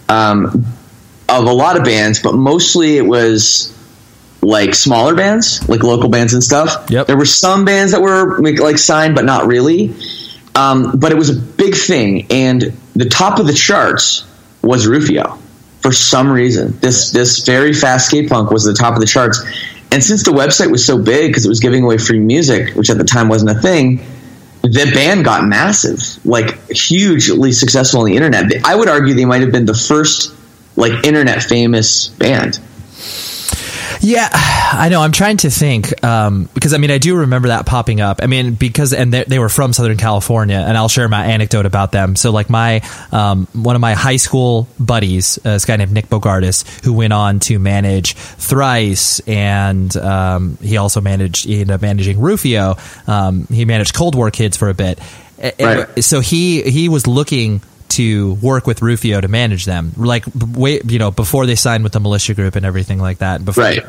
[0.09, 0.67] um,
[1.29, 3.74] of a lot of bands, but mostly it was
[4.45, 6.91] like smaller bands, like local bands and stuff.
[6.91, 7.07] Yep.
[7.07, 9.95] There were some bands that were like, signed, but not really.
[10.55, 12.63] Um, but it was a big thing, and
[12.95, 14.25] the top of the charts
[14.63, 15.39] was Rufio.
[15.81, 19.43] For some reason, this this very fast skate punk was the top of the charts.
[19.91, 22.89] And since the website was so big because it was giving away free music, which
[22.89, 24.05] at the time wasn't a thing,
[24.63, 28.65] the band got massive, like hugely successful on the internet.
[28.65, 30.35] I would argue they might have been the first
[30.77, 32.59] like internet famous band.
[34.01, 35.01] Yeah, I know.
[35.01, 38.21] I'm trying to think um, because I mean I do remember that popping up.
[38.23, 41.67] I mean because and they, they were from Southern California, and I'll share my anecdote
[41.67, 42.17] about them.
[42.17, 42.83] So like my
[43.13, 47.13] um, one of my high school buddies, uh, this guy named Nick Bogardus, who went
[47.13, 52.77] on to manage Thrice, and um, he also managed he ended up managing Rufio.
[53.07, 54.99] Um, he managed Cold War Kids for a bit.
[55.61, 56.03] Right.
[56.03, 60.99] So he he was looking to work with Rufio to manage them, like wait, you
[60.99, 63.45] know, before they signed with the militia group and everything like that.
[63.45, 63.83] Before, Right.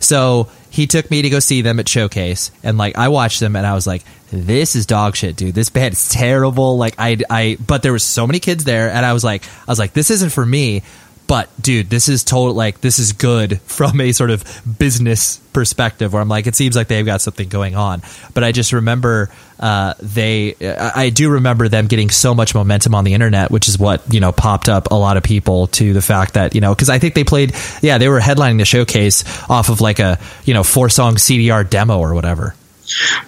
[0.00, 3.56] So he took me to go see them at Showcase, and like I watched them,
[3.56, 5.54] and I was like, "This is dog shit, dude.
[5.54, 9.06] This band is terrible." Like I, I, but there was so many kids there, and
[9.06, 10.82] I was like, I was like, "This isn't for me."
[11.26, 14.44] But dude, this is total like this is good from a sort of
[14.78, 18.02] business perspective, where I'm like, it seems like they've got something going on.
[18.34, 23.04] But I just remember uh, they, I do remember them getting so much momentum on
[23.04, 26.02] the internet, which is what you know popped up a lot of people to the
[26.02, 29.24] fact that you know because I think they played, yeah, they were headlining the showcase
[29.48, 32.54] off of like a you know four song CDR demo or whatever.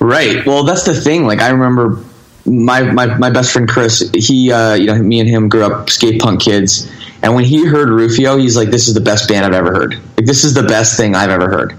[0.00, 0.44] Right.
[0.44, 1.26] Well, that's the thing.
[1.26, 2.04] Like I remember
[2.44, 4.10] my my, my best friend Chris.
[4.14, 6.90] He, uh, you know, me and him grew up skate punk kids.
[7.26, 9.94] And when he heard Rufio, he's like, "This is the best band I've ever heard.
[10.16, 11.74] Like, this is the best thing I've ever heard."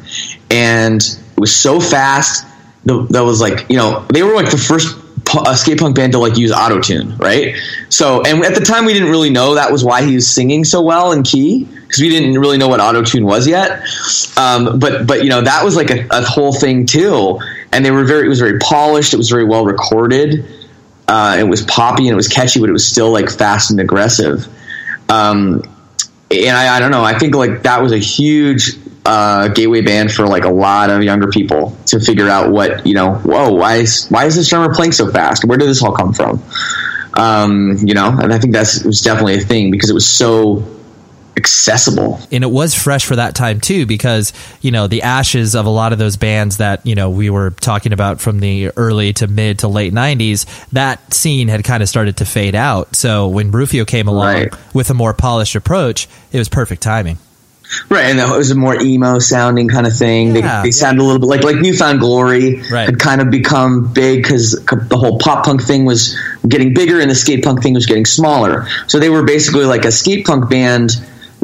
[0.52, 2.46] And it was so fast.
[2.84, 4.98] That was like, you know, they were like the first
[5.34, 7.56] uh, skate punk band to like use auto tune, right?
[7.88, 10.66] So, and at the time, we didn't really know that was why he was singing
[10.66, 13.88] so well in key because we didn't really know what auto tune was yet.
[14.36, 17.40] Um, but but you know that was like a, a whole thing too,
[17.72, 18.26] and they were very.
[18.26, 19.14] It was very polished.
[19.14, 20.46] It was very well recorded.
[21.08, 23.80] Uh, it was poppy and it was catchy, but it was still like fast and
[23.80, 24.46] aggressive.
[25.10, 25.64] Um,
[26.30, 27.04] and I, I don't know.
[27.04, 31.02] I think like that was a huge uh, gateway band for like a lot of
[31.02, 33.16] younger people to figure out what you know.
[33.16, 35.46] Whoa, why is why is this drummer playing so fast?
[35.46, 36.44] Where did this all come from?
[37.14, 40.77] Um, you know, and I think that's was definitely a thing because it was so
[41.38, 42.20] accessible.
[42.32, 45.70] and it was fresh for that time too because you know the ashes of a
[45.70, 49.28] lot of those bands that you know we were talking about from the early to
[49.28, 53.52] mid to late 90s that scene had kind of started to fade out so when
[53.52, 54.54] Rufio came along Right.
[54.74, 57.18] with a more polished approach it was perfect timing
[57.90, 60.34] Right, and it was a more emo sounding kind of thing.
[60.34, 60.62] Yeah.
[60.62, 62.86] they, they sounded a little bit like like New Found Glory Right.
[62.86, 66.18] had kind of become big because the whole pop punk thing was
[66.48, 68.68] getting bigger and the skate punk thing was getting smaller.
[68.88, 70.92] So they were basically like a skate punk band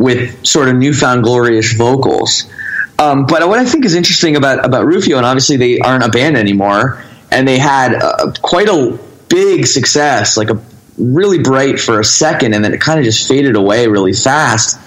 [0.04, 2.51] with sort of New Found Glory-ish vocals.
[2.99, 6.10] Um, but what I think is interesting about about Rufio, and obviously they aren't a
[6.10, 7.01] band anymore,
[7.32, 8.99] and they had uh, quite a
[9.30, 10.62] big success, like a
[10.97, 14.80] really bright for a second, and then it kind of just faded away really fast.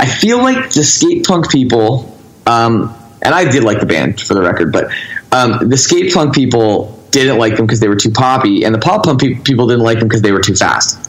[0.00, 4.34] I feel like the skate punk people, um, and I did like the band for
[4.34, 4.90] the record, but
[5.30, 8.80] um, the skate punk people didn't like them because they were too poppy, and the
[8.80, 11.03] pop punk pe- people didn't like them because they were too fast.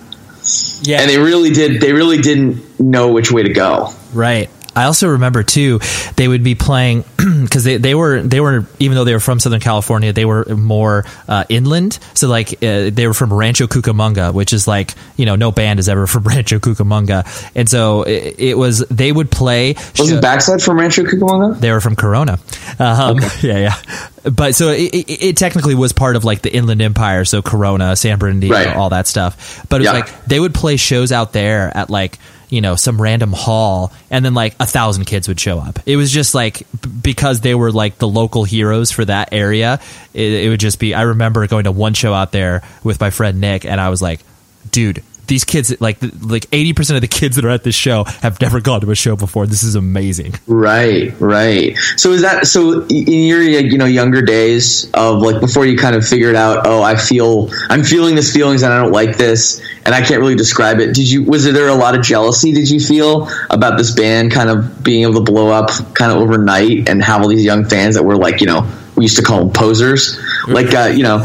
[0.83, 1.81] Yeah And they really did.
[1.81, 3.93] They really didn't know which way to go.
[4.13, 5.80] right I also remember too,
[6.15, 9.39] they would be playing because they, they were they were even though they were from
[9.39, 11.97] Southern California, they were more uh, inland.
[12.13, 15.80] So like uh, they were from Rancho Cucamonga, which is like you know no band
[15.80, 19.76] is ever from Rancho Cucamonga, and so it, it was they would play.
[19.97, 21.59] Was it backside from Rancho Cucamonga?
[21.59, 22.39] They were from Corona.
[22.80, 23.76] Um, Yeah, yeah.
[24.32, 27.95] But so it, it, it technically was part of like the Inland Empire, so Corona,
[27.95, 28.76] San Bernardino, Right.
[28.76, 29.63] all that stuff.
[29.69, 29.91] But it was Yeah.
[29.93, 32.17] like they would play shows out there at like
[32.56, 35.80] you know some random hall, and then like a thousand kids would show up.
[35.86, 36.66] It was just like
[37.01, 39.82] because they were like the local heroes for that area.
[40.14, 40.93] It, it would just be.
[40.93, 44.01] I remember going to one show out there with my friend Nick, and I was
[44.01, 44.22] like,
[44.72, 45.03] dude.
[45.28, 48.39] These kids, like like eighty percent of the kids that are at this show, have
[48.41, 49.47] never gone to a show before.
[49.47, 50.34] This is amazing.
[50.47, 51.76] Right, right.
[51.97, 55.95] So is that so in your you know younger days of like before you kind
[55.95, 59.61] of figured out oh I feel I'm feeling this feelings and I don't like this
[59.86, 60.93] and I can't really describe it.
[60.93, 64.49] Did you was there a lot of jealousy did you feel about this band kind
[64.49, 67.95] of being able to blow up kind of overnight and have all these young fans
[67.95, 71.19] that were like you know we used to call them posers like uh, you know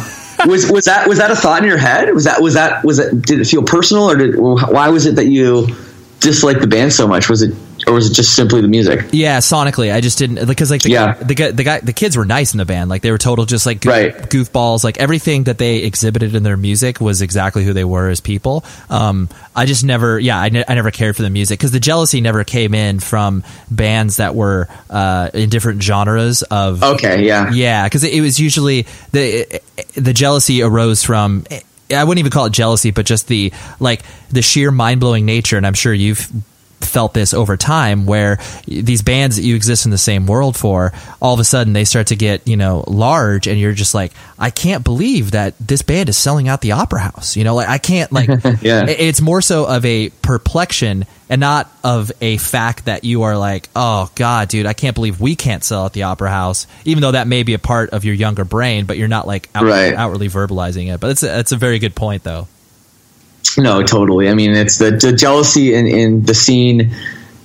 [0.47, 2.12] was was that was that a thought in your head?
[2.14, 5.16] Was that was that was it did it feel personal or did why was it
[5.16, 5.68] that you
[6.20, 7.28] disliked the band so much?
[7.28, 7.55] Was it
[7.87, 10.91] or was it just simply the music Yeah, sonically, I just didn't because like the
[10.91, 11.14] Yeah.
[11.14, 12.91] the guy, the guy the kids were nice in the band.
[12.91, 14.14] Like they were total just like goof, Right.
[14.31, 14.85] goofballs.
[14.85, 18.64] Like everything that they exhibited in their music was exactly who they were as people.
[18.89, 21.81] Um, I just never, yeah, I, ne- I never cared for the music because the
[21.81, 26.83] jealousy never came in from bands that were uh, in different genres of.
[26.83, 27.51] Okay, yeah.
[27.53, 29.61] Yeah, because it, it was usually the
[29.95, 31.45] the jealousy arose from.
[31.93, 35.57] I wouldn't even call it jealousy, but just the like the sheer mind blowing nature.
[35.57, 36.31] And I'm sure you've
[36.81, 40.93] felt this over time where these bands that you exist in the same world for
[41.20, 44.12] all of a sudden they start to get you know large and you're just like
[44.39, 47.68] i can't believe that this band is selling out the opera house you know like
[47.68, 48.28] i can't like
[48.62, 48.87] Yeah.
[48.89, 53.68] it's more so of a perplexion and not of a fact that you are like
[53.76, 57.12] oh god dude i can't believe we can't sell at the opera house even though
[57.12, 59.95] that may be a part of your younger brain but you're not like out- Right.
[59.95, 62.49] outwardly verbalizing it but it's a, it's a very good point though
[63.59, 64.28] No, totally.
[64.28, 66.94] I mean, it's the, the jealousy in, in the scene,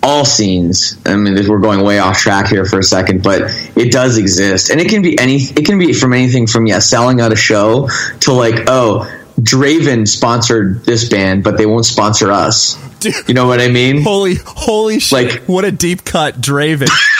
[0.04, 0.98] all scenes.
[1.06, 3.42] I mean, we're going way off track here for a second, but
[3.76, 5.38] it does exist, and it can be any.
[5.38, 7.90] It can be from anything from yeah, selling out a show
[8.22, 12.76] to like, oh, Draven sponsored this band, but they won't sponsor us.
[13.00, 13.14] Dude.
[13.28, 14.02] You know what I mean?
[14.02, 16.88] holy holy shit Like- what a deep cut draven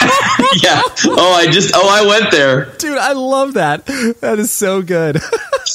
[0.62, 0.80] yeah.
[1.04, 1.72] Oh, I just.
[1.74, 2.64] Oh, I went there.
[2.78, 3.84] Dude, I love that.
[4.20, 5.20] That is so good.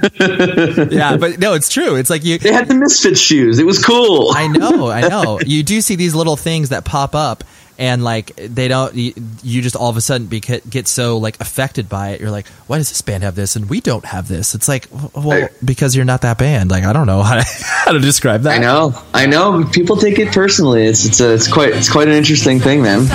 [0.90, 1.96] yeah, but no, it's true.
[1.96, 2.38] It's like you.
[2.38, 3.58] They had the Misfit shoes.
[3.58, 4.30] It was cool.
[4.34, 5.40] I know, I know.
[5.44, 7.44] You do see these little things that pop up,
[7.78, 8.94] and like they don't.
[8.94, 9.12] You,
[9.42, 12.20] you just all of a sudden beca- get so like affected by it.
[12.20, 14.54] You're like, why does this band have this and we don't have this?
[14.54, 15.50] It's like, well, Right.
[15.64, 16.70] because you're not that band.
[16.70, 18.54] Like I don't know how to, how to describe that.
[18.54, 18.94] I know.
[19.14, 19.64] I know.
[19.72, 20.86] People take it personally.
[20.86, 23.06] It's it's a, it's quite it's quite an interesting thing, man.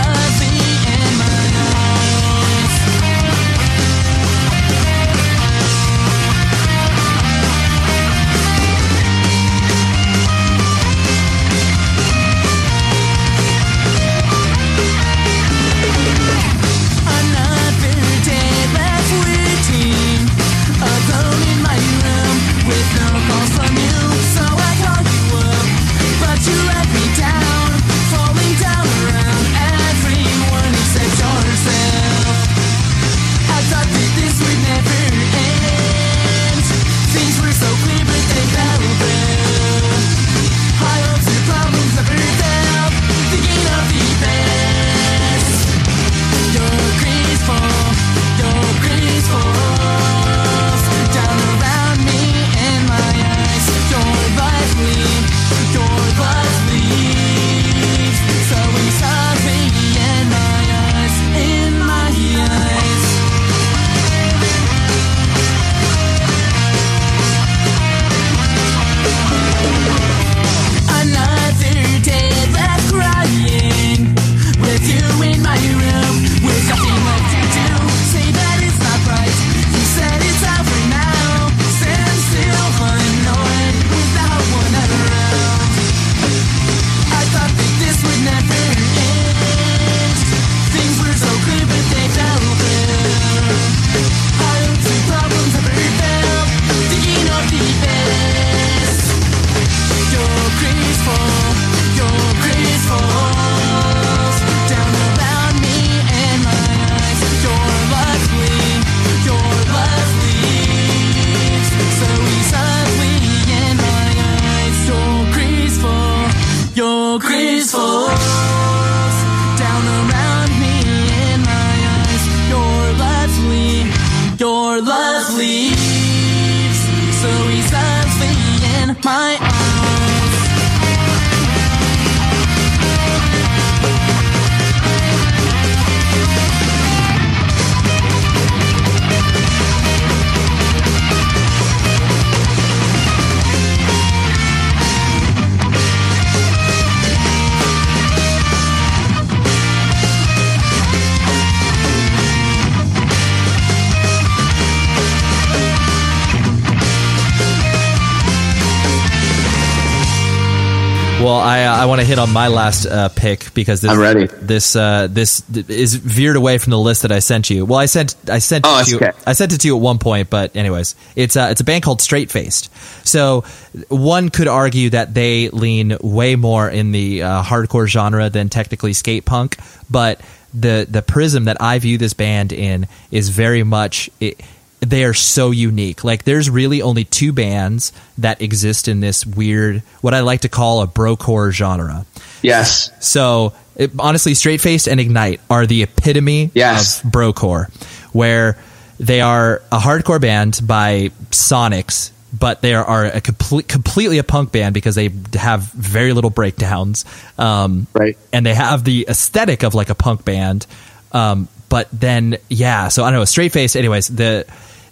[162.07, 164.25] Hit on my last uh, pick because this I'm ready.
[164.27, 167.65] this uh, this is veered away from the list that I sent you.
[167.65, 169.11] Well, I sent I sent Oh, it to you, okay.
[169.25, 171.83] I sent it to you at one point, but anyways, it's uh, it's a band
[171.83, 172.71] called Straight Faced.
[173.07, 173.41] So
[173.89, 178.93] one could argue that they lean way more in the uh, hardcore genre than technically
[178.93, 179.57] skate punk,
[179.89, 180.21] but
[180.53, 184.09] the the prism that I view this band in is very much.
[184.19, 184.41] It,
[184.79, 186.03] they are so unique.
[186.03, 190.49] Like there's really only two bands that exist in this weird what I like to
[190.49, 192.05] call a brocore genre.
[192.43, 192.91] Yes.
[192.99, 197.03] So it, honestly, Straight Faced and Ignite are the epitome Yes.
[197.03, 197.71] of brocore,
[198.13, 198.57] where
[198.99, 204.51] they are a hardcore band by Sonics, but they are a complete, completely a punk
[204.51, 207.05] band because they have very little breakdowns.
[207.37, 208.17] Um, Right.
[208.33, 210.65] And they have the aesthetic of like a punk band.
[211.11, 214.45] Um, but then, yeah, so I don't know, Straight Faced, anyways, the,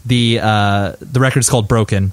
[0.06, 2.12] the, uh, the record is called Broken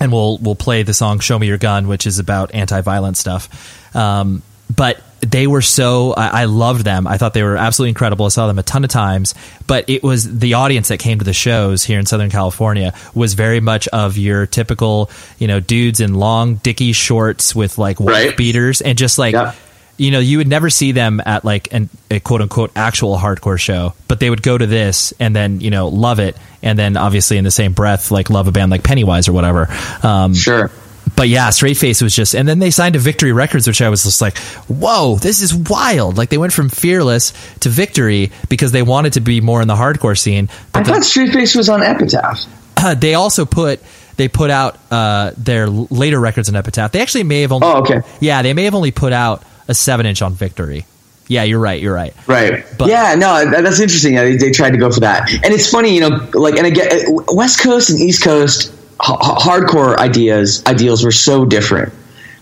[0.00, 3.94] and we'll we'll play the song "Show Me Your Gun," which is about anti-violent stuff.
[3.94, 4.42] Um,
[4.74, 7.06] but they were so I, I loved them.
[7.06, 8.24] I thought they were absolutely incredible.
[8.24, 9.34] I saw them a ton of times.
[9.66, 13.34] But it was the audience that came to the shows here in Southern California was
[13.34, 18.28] very much of your typical you know dudes in long dicky shorts with like white
[18.28, 18.36] Right.
[18.38, 19.34] beaters and just like.
[19.34, 19.54] Yep.
[20.00, 23.58] You know, you would never see them at like an, a quote unquote actual hardcore
[23.60, 26.36] show, but they would go to this and then, you know, love it.
[26.62, 29.68] And then obviously in the same breath, like love a band like Pennywise or whatever.
[30.02, 30.70] Um, Sure.
[31.16, 33.90] but yeah, Straight Face was just, and then they signed to Victory Records, which I
[33.90, 34.38] was just like,
[34.68, 36.16] whoa, this is wild.
[36.16, 39.74] Like they went from Fearless to Victory because they wanted to be more in the
[39.76, 40.48] hardcore scene.
[40.72, 42.40] I But thought Straight Face was on Epitaph.
[42.76, 43.80] the, they also put,
[44.16, 46.92] they put out uh, their later records on Epitaph.
[46.92, 48.00] They actually may have only, Oh, okay.
[48.20, 50.84] yeah, they may have only put out a seven inch on Victory.
[51.28, 51.80] Yeah, you're right.
[51.80, 52.12] You're right.
[52.26, 52.64] Right.
[52.76, 54.16] But- yeah, no, that's interesting.
[54.16, 55.30] They, they tried to go for that.
[55.32, 58.74] And it's funny, you know, like, and again, uh, West Coast and East Coast h-
[58.98, 61.92] hardcore ideas, ideals were so different.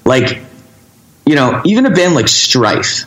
[0.07, 0.41] Like,
[1.27, 3.05] you know, even a band like Strife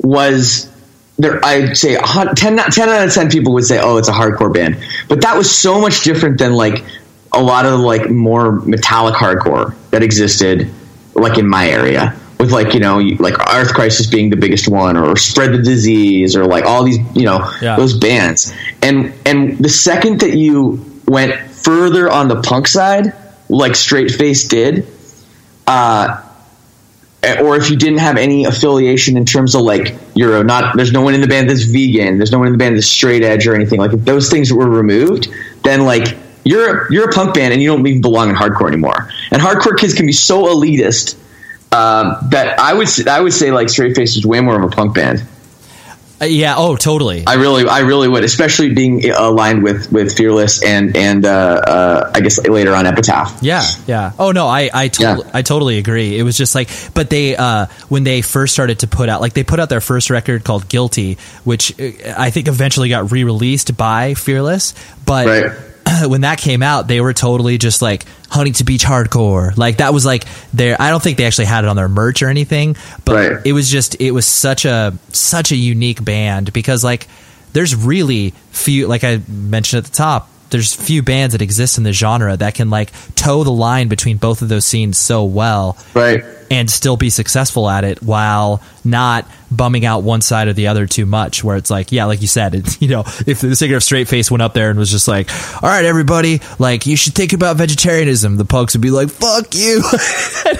[0.00, 0.68] was
[1.16, 1.44] there.
[1.44, 4.52] I'd say a 10, 10 out of 10 people would say, oh, it's a hardcore
[4.52, 4.78] band.
[5.08, 6.84] But that was so much different than like
[7.32, 10.68] a lot of like more metallic hardcore that existed
[11.14, 14.96] like in my area with like you know like Earth Crisis being the biggest one
[14.96, 17.76] or Spread the Disease or like all these you know Yeah.
[17.76, 23.12] those bands and and the second that you went further on the punk side
[23.48, 24.86] like Straight Face did
[25.68, 26.20] uh
[27.40, 31.02] or if you didn't have any affiliation in terms of like you're not there's no
[31.02, 33.46] one in the band that's vegan there's no one in the band that's straight edge
[33.46, 35.28] or anything like if those things were removed
[35.62, 39.08] then like you're you're a punk band and you don't even belong in hardcore anymore
[39.30, 41.14] and hardcore kids can be so elitist
[41.72, 44.74] um, that I would I would say like Straight Face is way more of a
[44.74, 45.24] punk band.
[46.20, 46.54] Uh, yeah.
[46.56, 47.24] Oh, totally.
[47.26, 52.12] I really I really would, especially being aligned with with Fearless and and uh, uh,
[52.14, 53.38] I guess later on Epitaph.
[53.42, 54.12] Yeah, yeah.
[54.20, 55.32] Oh no, I I totally, Yeah.
[55.34, 56.16] I totally agree.
[56.16, 59.32] It was just like, but they uh, when they first started to put out, like
[59.32, 63.76] they put out their first record called Guilty, which uh, I think eventually got re-released
[63.76, 65.26] by Fearless, but.
[65.26, 65.52] Right.
[66.08, 69.56] When that came out, they were totally just like Huntington Beach hardcore.
[69.56, 70.76] Like that was like their.
[70.80, 73.46] I don't think they actually had it on their merch or anything, but Right.
[73.46, 77.08] it was just it was such a such a unique band because like
[77.52, 81.82] there's really few like I mentioned at the top there's few bands that exist in
[81.84, 85.76] the genre that can like toe the line between both of those scenes so well
[85.94, 86.22] Right.
[86.50, 90.86] and still be successful at it while not bumming out one side or the other
[90.86, 93.76] too much where it's like yeah like you said it's you know if the singer
[93.76, 95.30] of straight face went up there and was just like
[95.62, 99.54] all right everybody like you should think about vegetarianism the punks would be like fuck
[99.54, 99.82] you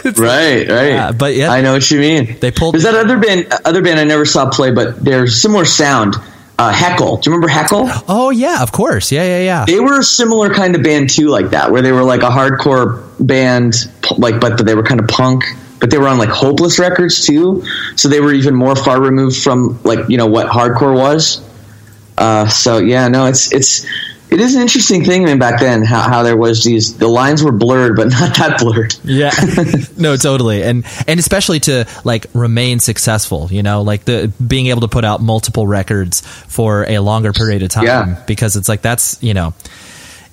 [0.05, 0.89] Right, right.
[0.89, 1.51] Yeah, but yeah.
[1.51, 2.37] I know what you mean.
[2.41, 5.65] They pulled- There's that other band, other band I never saw play, but they're similar
[5.65, 6.17] sound.
[6.63, 7.17] Uh, Heckle.
[7.17, 7.89] Do you remember Heckle?
[8.09, 11.29] oh yeah of course yeah yeah yeah They were a similar kind of band too,
[11.29, 13.75] like that, where they were like a hardcore band,
[14.17, 15.43] like but they were kind of punk.
[15.81, 17.65] But they were on like Hopeless Records too,
[17.97, 21.43] so they were even more far removed from like you know what hardcore was.
[22.17, 23.85] Uh, so yeah, no, it's it's
[24.33, 25.39] it is an interesting thing, man.
[25.39, 28.95] Back then, how, how there was these the lines were blurred, but not that blurred.
[29.05, 29.31] Yeah.
[29.97, 30.63] no, totally.
[30.63, 35.05] And and especially to like remain successful, you know, like the being able to put
[35.05, 38.23] out multiple records for a longer period of time Yeah.
[38.27, 39.55] because it's like that's, you know,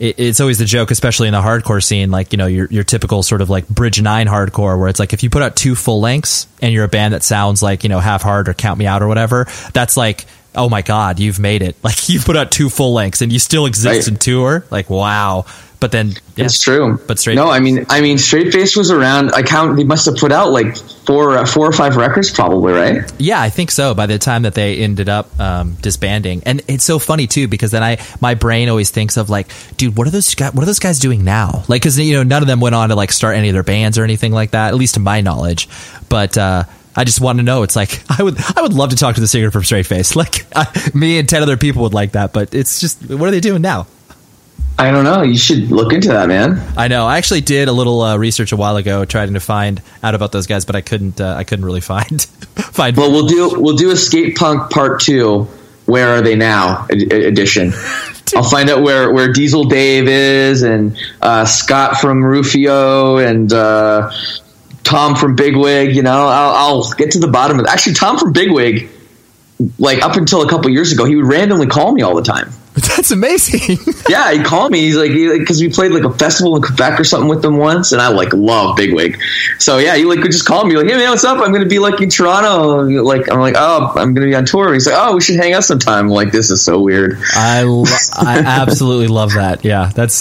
[0.01, 3.21] it's always the joke, especially in the hardcore scene, like you know your your typical
[3.21, 5.99] sort of like Bridge Nine hardcore, where it's like if you put out two full
[5.99, 8.85] lengths and you're a band that sounds like you know Have Heart or Count Me
[8.87, 10.25] Out or whatever, that's like
[10.55, 11.75] oh my god, you've made it.
[11.83, 14.07] Like you've put out two full lengths and you still exist Right.
[14.07, 14.65] in tour.
[14.69, 15.45] Like wow.
[15.79, 16.99] But then yeah, It's true.
[17.07, 19.31] But straight No, I mean, I mean, Straight Face was around.
[19.31, 19.77] I count.
[19.77, 23.09] They must have put out like four, uh, four or five records, probably, right?
[23.17, 23.93] Yeah, I think so.
[23.93, 27.71] By the time that they ended up um, disbanding, and it's so funny too because
[27.71, 29.47] then I my brain always thinks of like,
[29.77, 30.53] dude, what are those guys?
[30.53, 31.63] What are those guys doing now?
[31.69, 33.63] Like, because you know none of them went on to like start any of their
[33.63, 35.69] bands or anything like that, at least to my knowledge.
[36.09, 36.65] But uh,
[36.95, 37.63] I just want to know.
[37.63, 40.15] It's like I would I would love to talk to the singer from Straight Face.
[40.19, 43.31] Like I, me and ten other people would like that, but it's just what are
[43.31, 43.87] they doing now?
[44.77, 45.23] I don't know.
[45.23, 46.61] You should look into that, man.
[46.77, 47.05] I know.
[47.05, 50.31] I actually did a little uh, research a while ago, trying to find out about
[50.31, 51.19] those guys, but I couldn't.
[51.19, 52.95] Uh, I couldn't really find find.
[52.97, 55.47] Well, we'll do we'll do a skate punk part two.
[55.85, 56.87] Where are they now?
[56.89, 57.73] ed- Edition.
[58.35, 64.11] I'll find out where where Diesel Dave is and uh, Scott from Rufio and uh,
[64.89, 65.95] Tom from Bigwig.
[65.95, 67.69] You know, I'll, I'll get to the bottom of it.
[67.69, 68.89] Actually, Tom from Bigwig,
[69.77, 72.51] like up until a couple years ago, he would randomly call me all the time.
[72.73, 73.77] That's amazing.
[74.09, 74.79] yeah, he called me.
[74.81, 77.91] He's like, because we played like a festival in Quebec or something with them once,
[77.91, 79.19] and I like love Bigwig.
[79.59, 81.39] So yeah, he like would just call me like, hey man, what's up?
[81.39, 82.83] I'm gonna be like in Toronto.
[83.03, 84.73] Like I'm like, oh, I'm gonna be on tour.
[84.73, 86.05] He's like, oh, we should hang out sometime.
[86.05, 87.21] I'm like, this is so weird.
[87.33, 87.83] I lo-
[88.13, 89.65] I absolutely love that.
[89.65, 90.19] Yeah, that's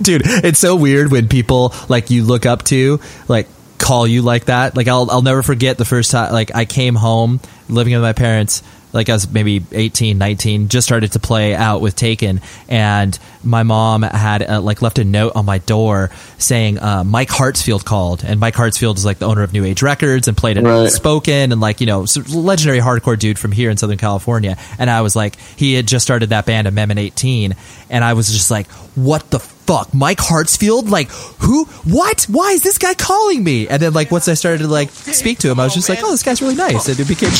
[0.00, 0.22] dude.
[0.24, 3.48] It's so weird when people like you look up to like
[3.82, 4.76] call you like that.
[4.76, 8.12] Like I'll I'll never forget the first time like I came home living with my
[8.14, 8.62] parents.
[8.94, 13.62] Like I was maybe 18, 19, just started to play out with Taken, and my
[13.62, 18.22] mom had uh, like left a note on my door saying uh, Mike Hartsfield called,
[18.22, 20.90] and Mike Hartsfield is like the owner of New Age Records and played at Right.
[20.90, 22.04] Spoken and like you know
[22.34, 24.58] legendary hardcore dude from here in Southern California.
[24.78, 27.56] And I was like, he had just started that band Amendment 18,
[27.88, 30.88] and I was just like, what the fuck, Mike Hartsfield?
[30.88, 31.10] Like
[31.40, 31.64] who?
[31.84, 32.24] What?
[32.24, 33.68] Why is this guy calling me?
[33.68, 36.00] And then like once I started to like speak to him, I was just like,
[36.02, 37.30] oh, this guy's really nice, and it became.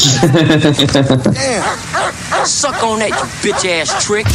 [1.35, 4.27] Damn, Suck on that, you bitch ass trick.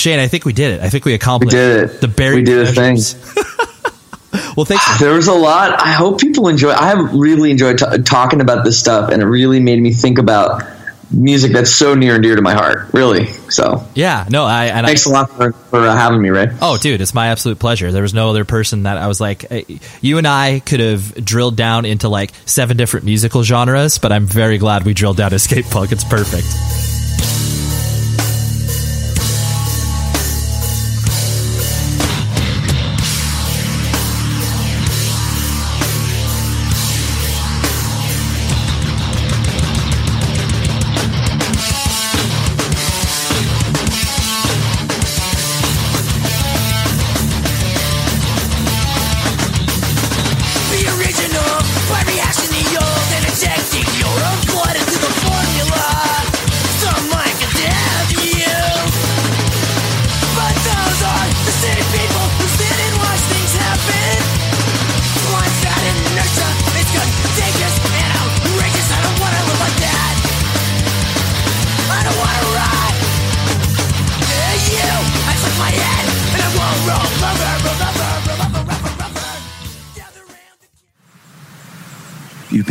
[0.00, 0.80] Shane, I think we did it.
[0.80, 2.00] I think we accomplished We did it.
[2.00, 2.96] The buried We did a thing.
[4.56, 4.98] well, thanks.
[4.98, 5.78] There was a lot.
[5.78, 6.70] I hope people enjoy.
[6.70, 10.18] I have really enjoyed t- talking about this stuff, and it really made me think
[10.18, 10.62] about
[11.10, 12.94] music that's so near and dear to my heart.
[12.94, 13.26] Really.
[13.50, 16.48] So Yeah, no, I and thanks I, a lot for, for uh, having me, Ray.
[16.62, 17.92] Oh, dude, it's my absolute pleasure.
[17.92, 19.64] There was no other person that I was like, eh,
[20.00, 24.24] you and I could have drilled down into like seven different musical genres, but I'm
[24.24, 25.92] very glad we drilled down to skate punk.
[25.92, 26.89] It's perfect.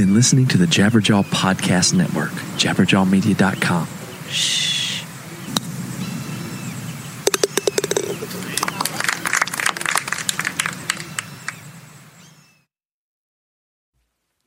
[0.10, 3.88] Been listening to the Jabberjaw Podcast Network, jabberjawmedia.com.
[4.28, 5.04] Shh.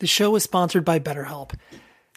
[0.01, 1.53] The show is sponsored by BetterHelp.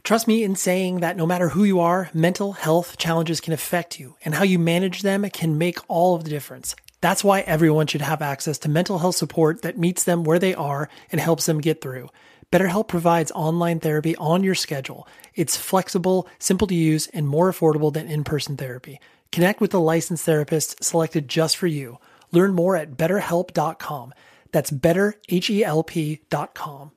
[0.01, 3.99] Trust me in saying that no matter who you are, mental health challenges can affect
[3.99, 6.75] you, and how you manage them can make all of the difference.
[7.01, 10.55] That's why everyone should have access to mental health support that meets them where they
[10.55, 12.09] are and helps them get through.
[12.55, 15.09] BetterHelp provides online therapy on your schedule.
[15.33, 18.97] It's flexible, simple to use, and more affordable than in person therapy.
[19.33, 21.99] Connect with a licensed therapist selected just for you.
[22.31, 24.13] Learn more at betterhelp.com.
[24.53, 26.91] That's betterhelp.com.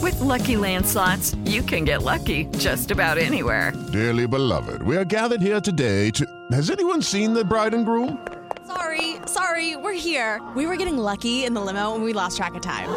[0.00, 3.74] With Lucky Land slots, you can get lucky just about anywhere.
[3.92, 6.26] Dearly beloved, we are gathered here today to.
[6.52, 8.26] Has anyone seen the bride and groom?
[8.66, 10.40] Sorry, sorry, we're here.
[10.56, 12.88] We were getting lucky in the limo and we lost track of time.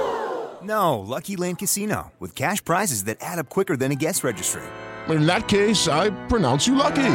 [0.63, 4.63] No, Lucky Land Casino, with cash prizes that add up quicker than a guest registry.
[5.09, 7.13] In that case, I pronounce you lucky.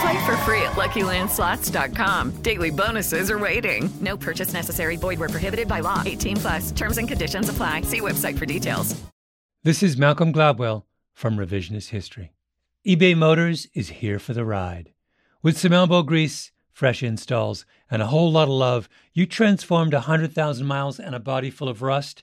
[0.00, 2.42] Play for free at LuckyLandSlots.com.
[2.42, 3.88] Daily bonuses are waiting.
[4.00, 4.96] No purchase necessary.
[4.96, 6.02] Void where prohibited by law.
[6.04, 6.70] 18 plus.
[6.72, 7.82] Terms and conditions apply.
[7.82, 8.94] See website for details.
[9.64, 12.32] This is Malcolm Gladwell from Revisionist History.
[12.86, 14.92] eBay Motors is here for the ride.
[15.42, 20.06] With some elbow grease, fresh installs, and a whole lot of love, you transformed a
[20.06, 22.22] 100,000 miles and a body full of rust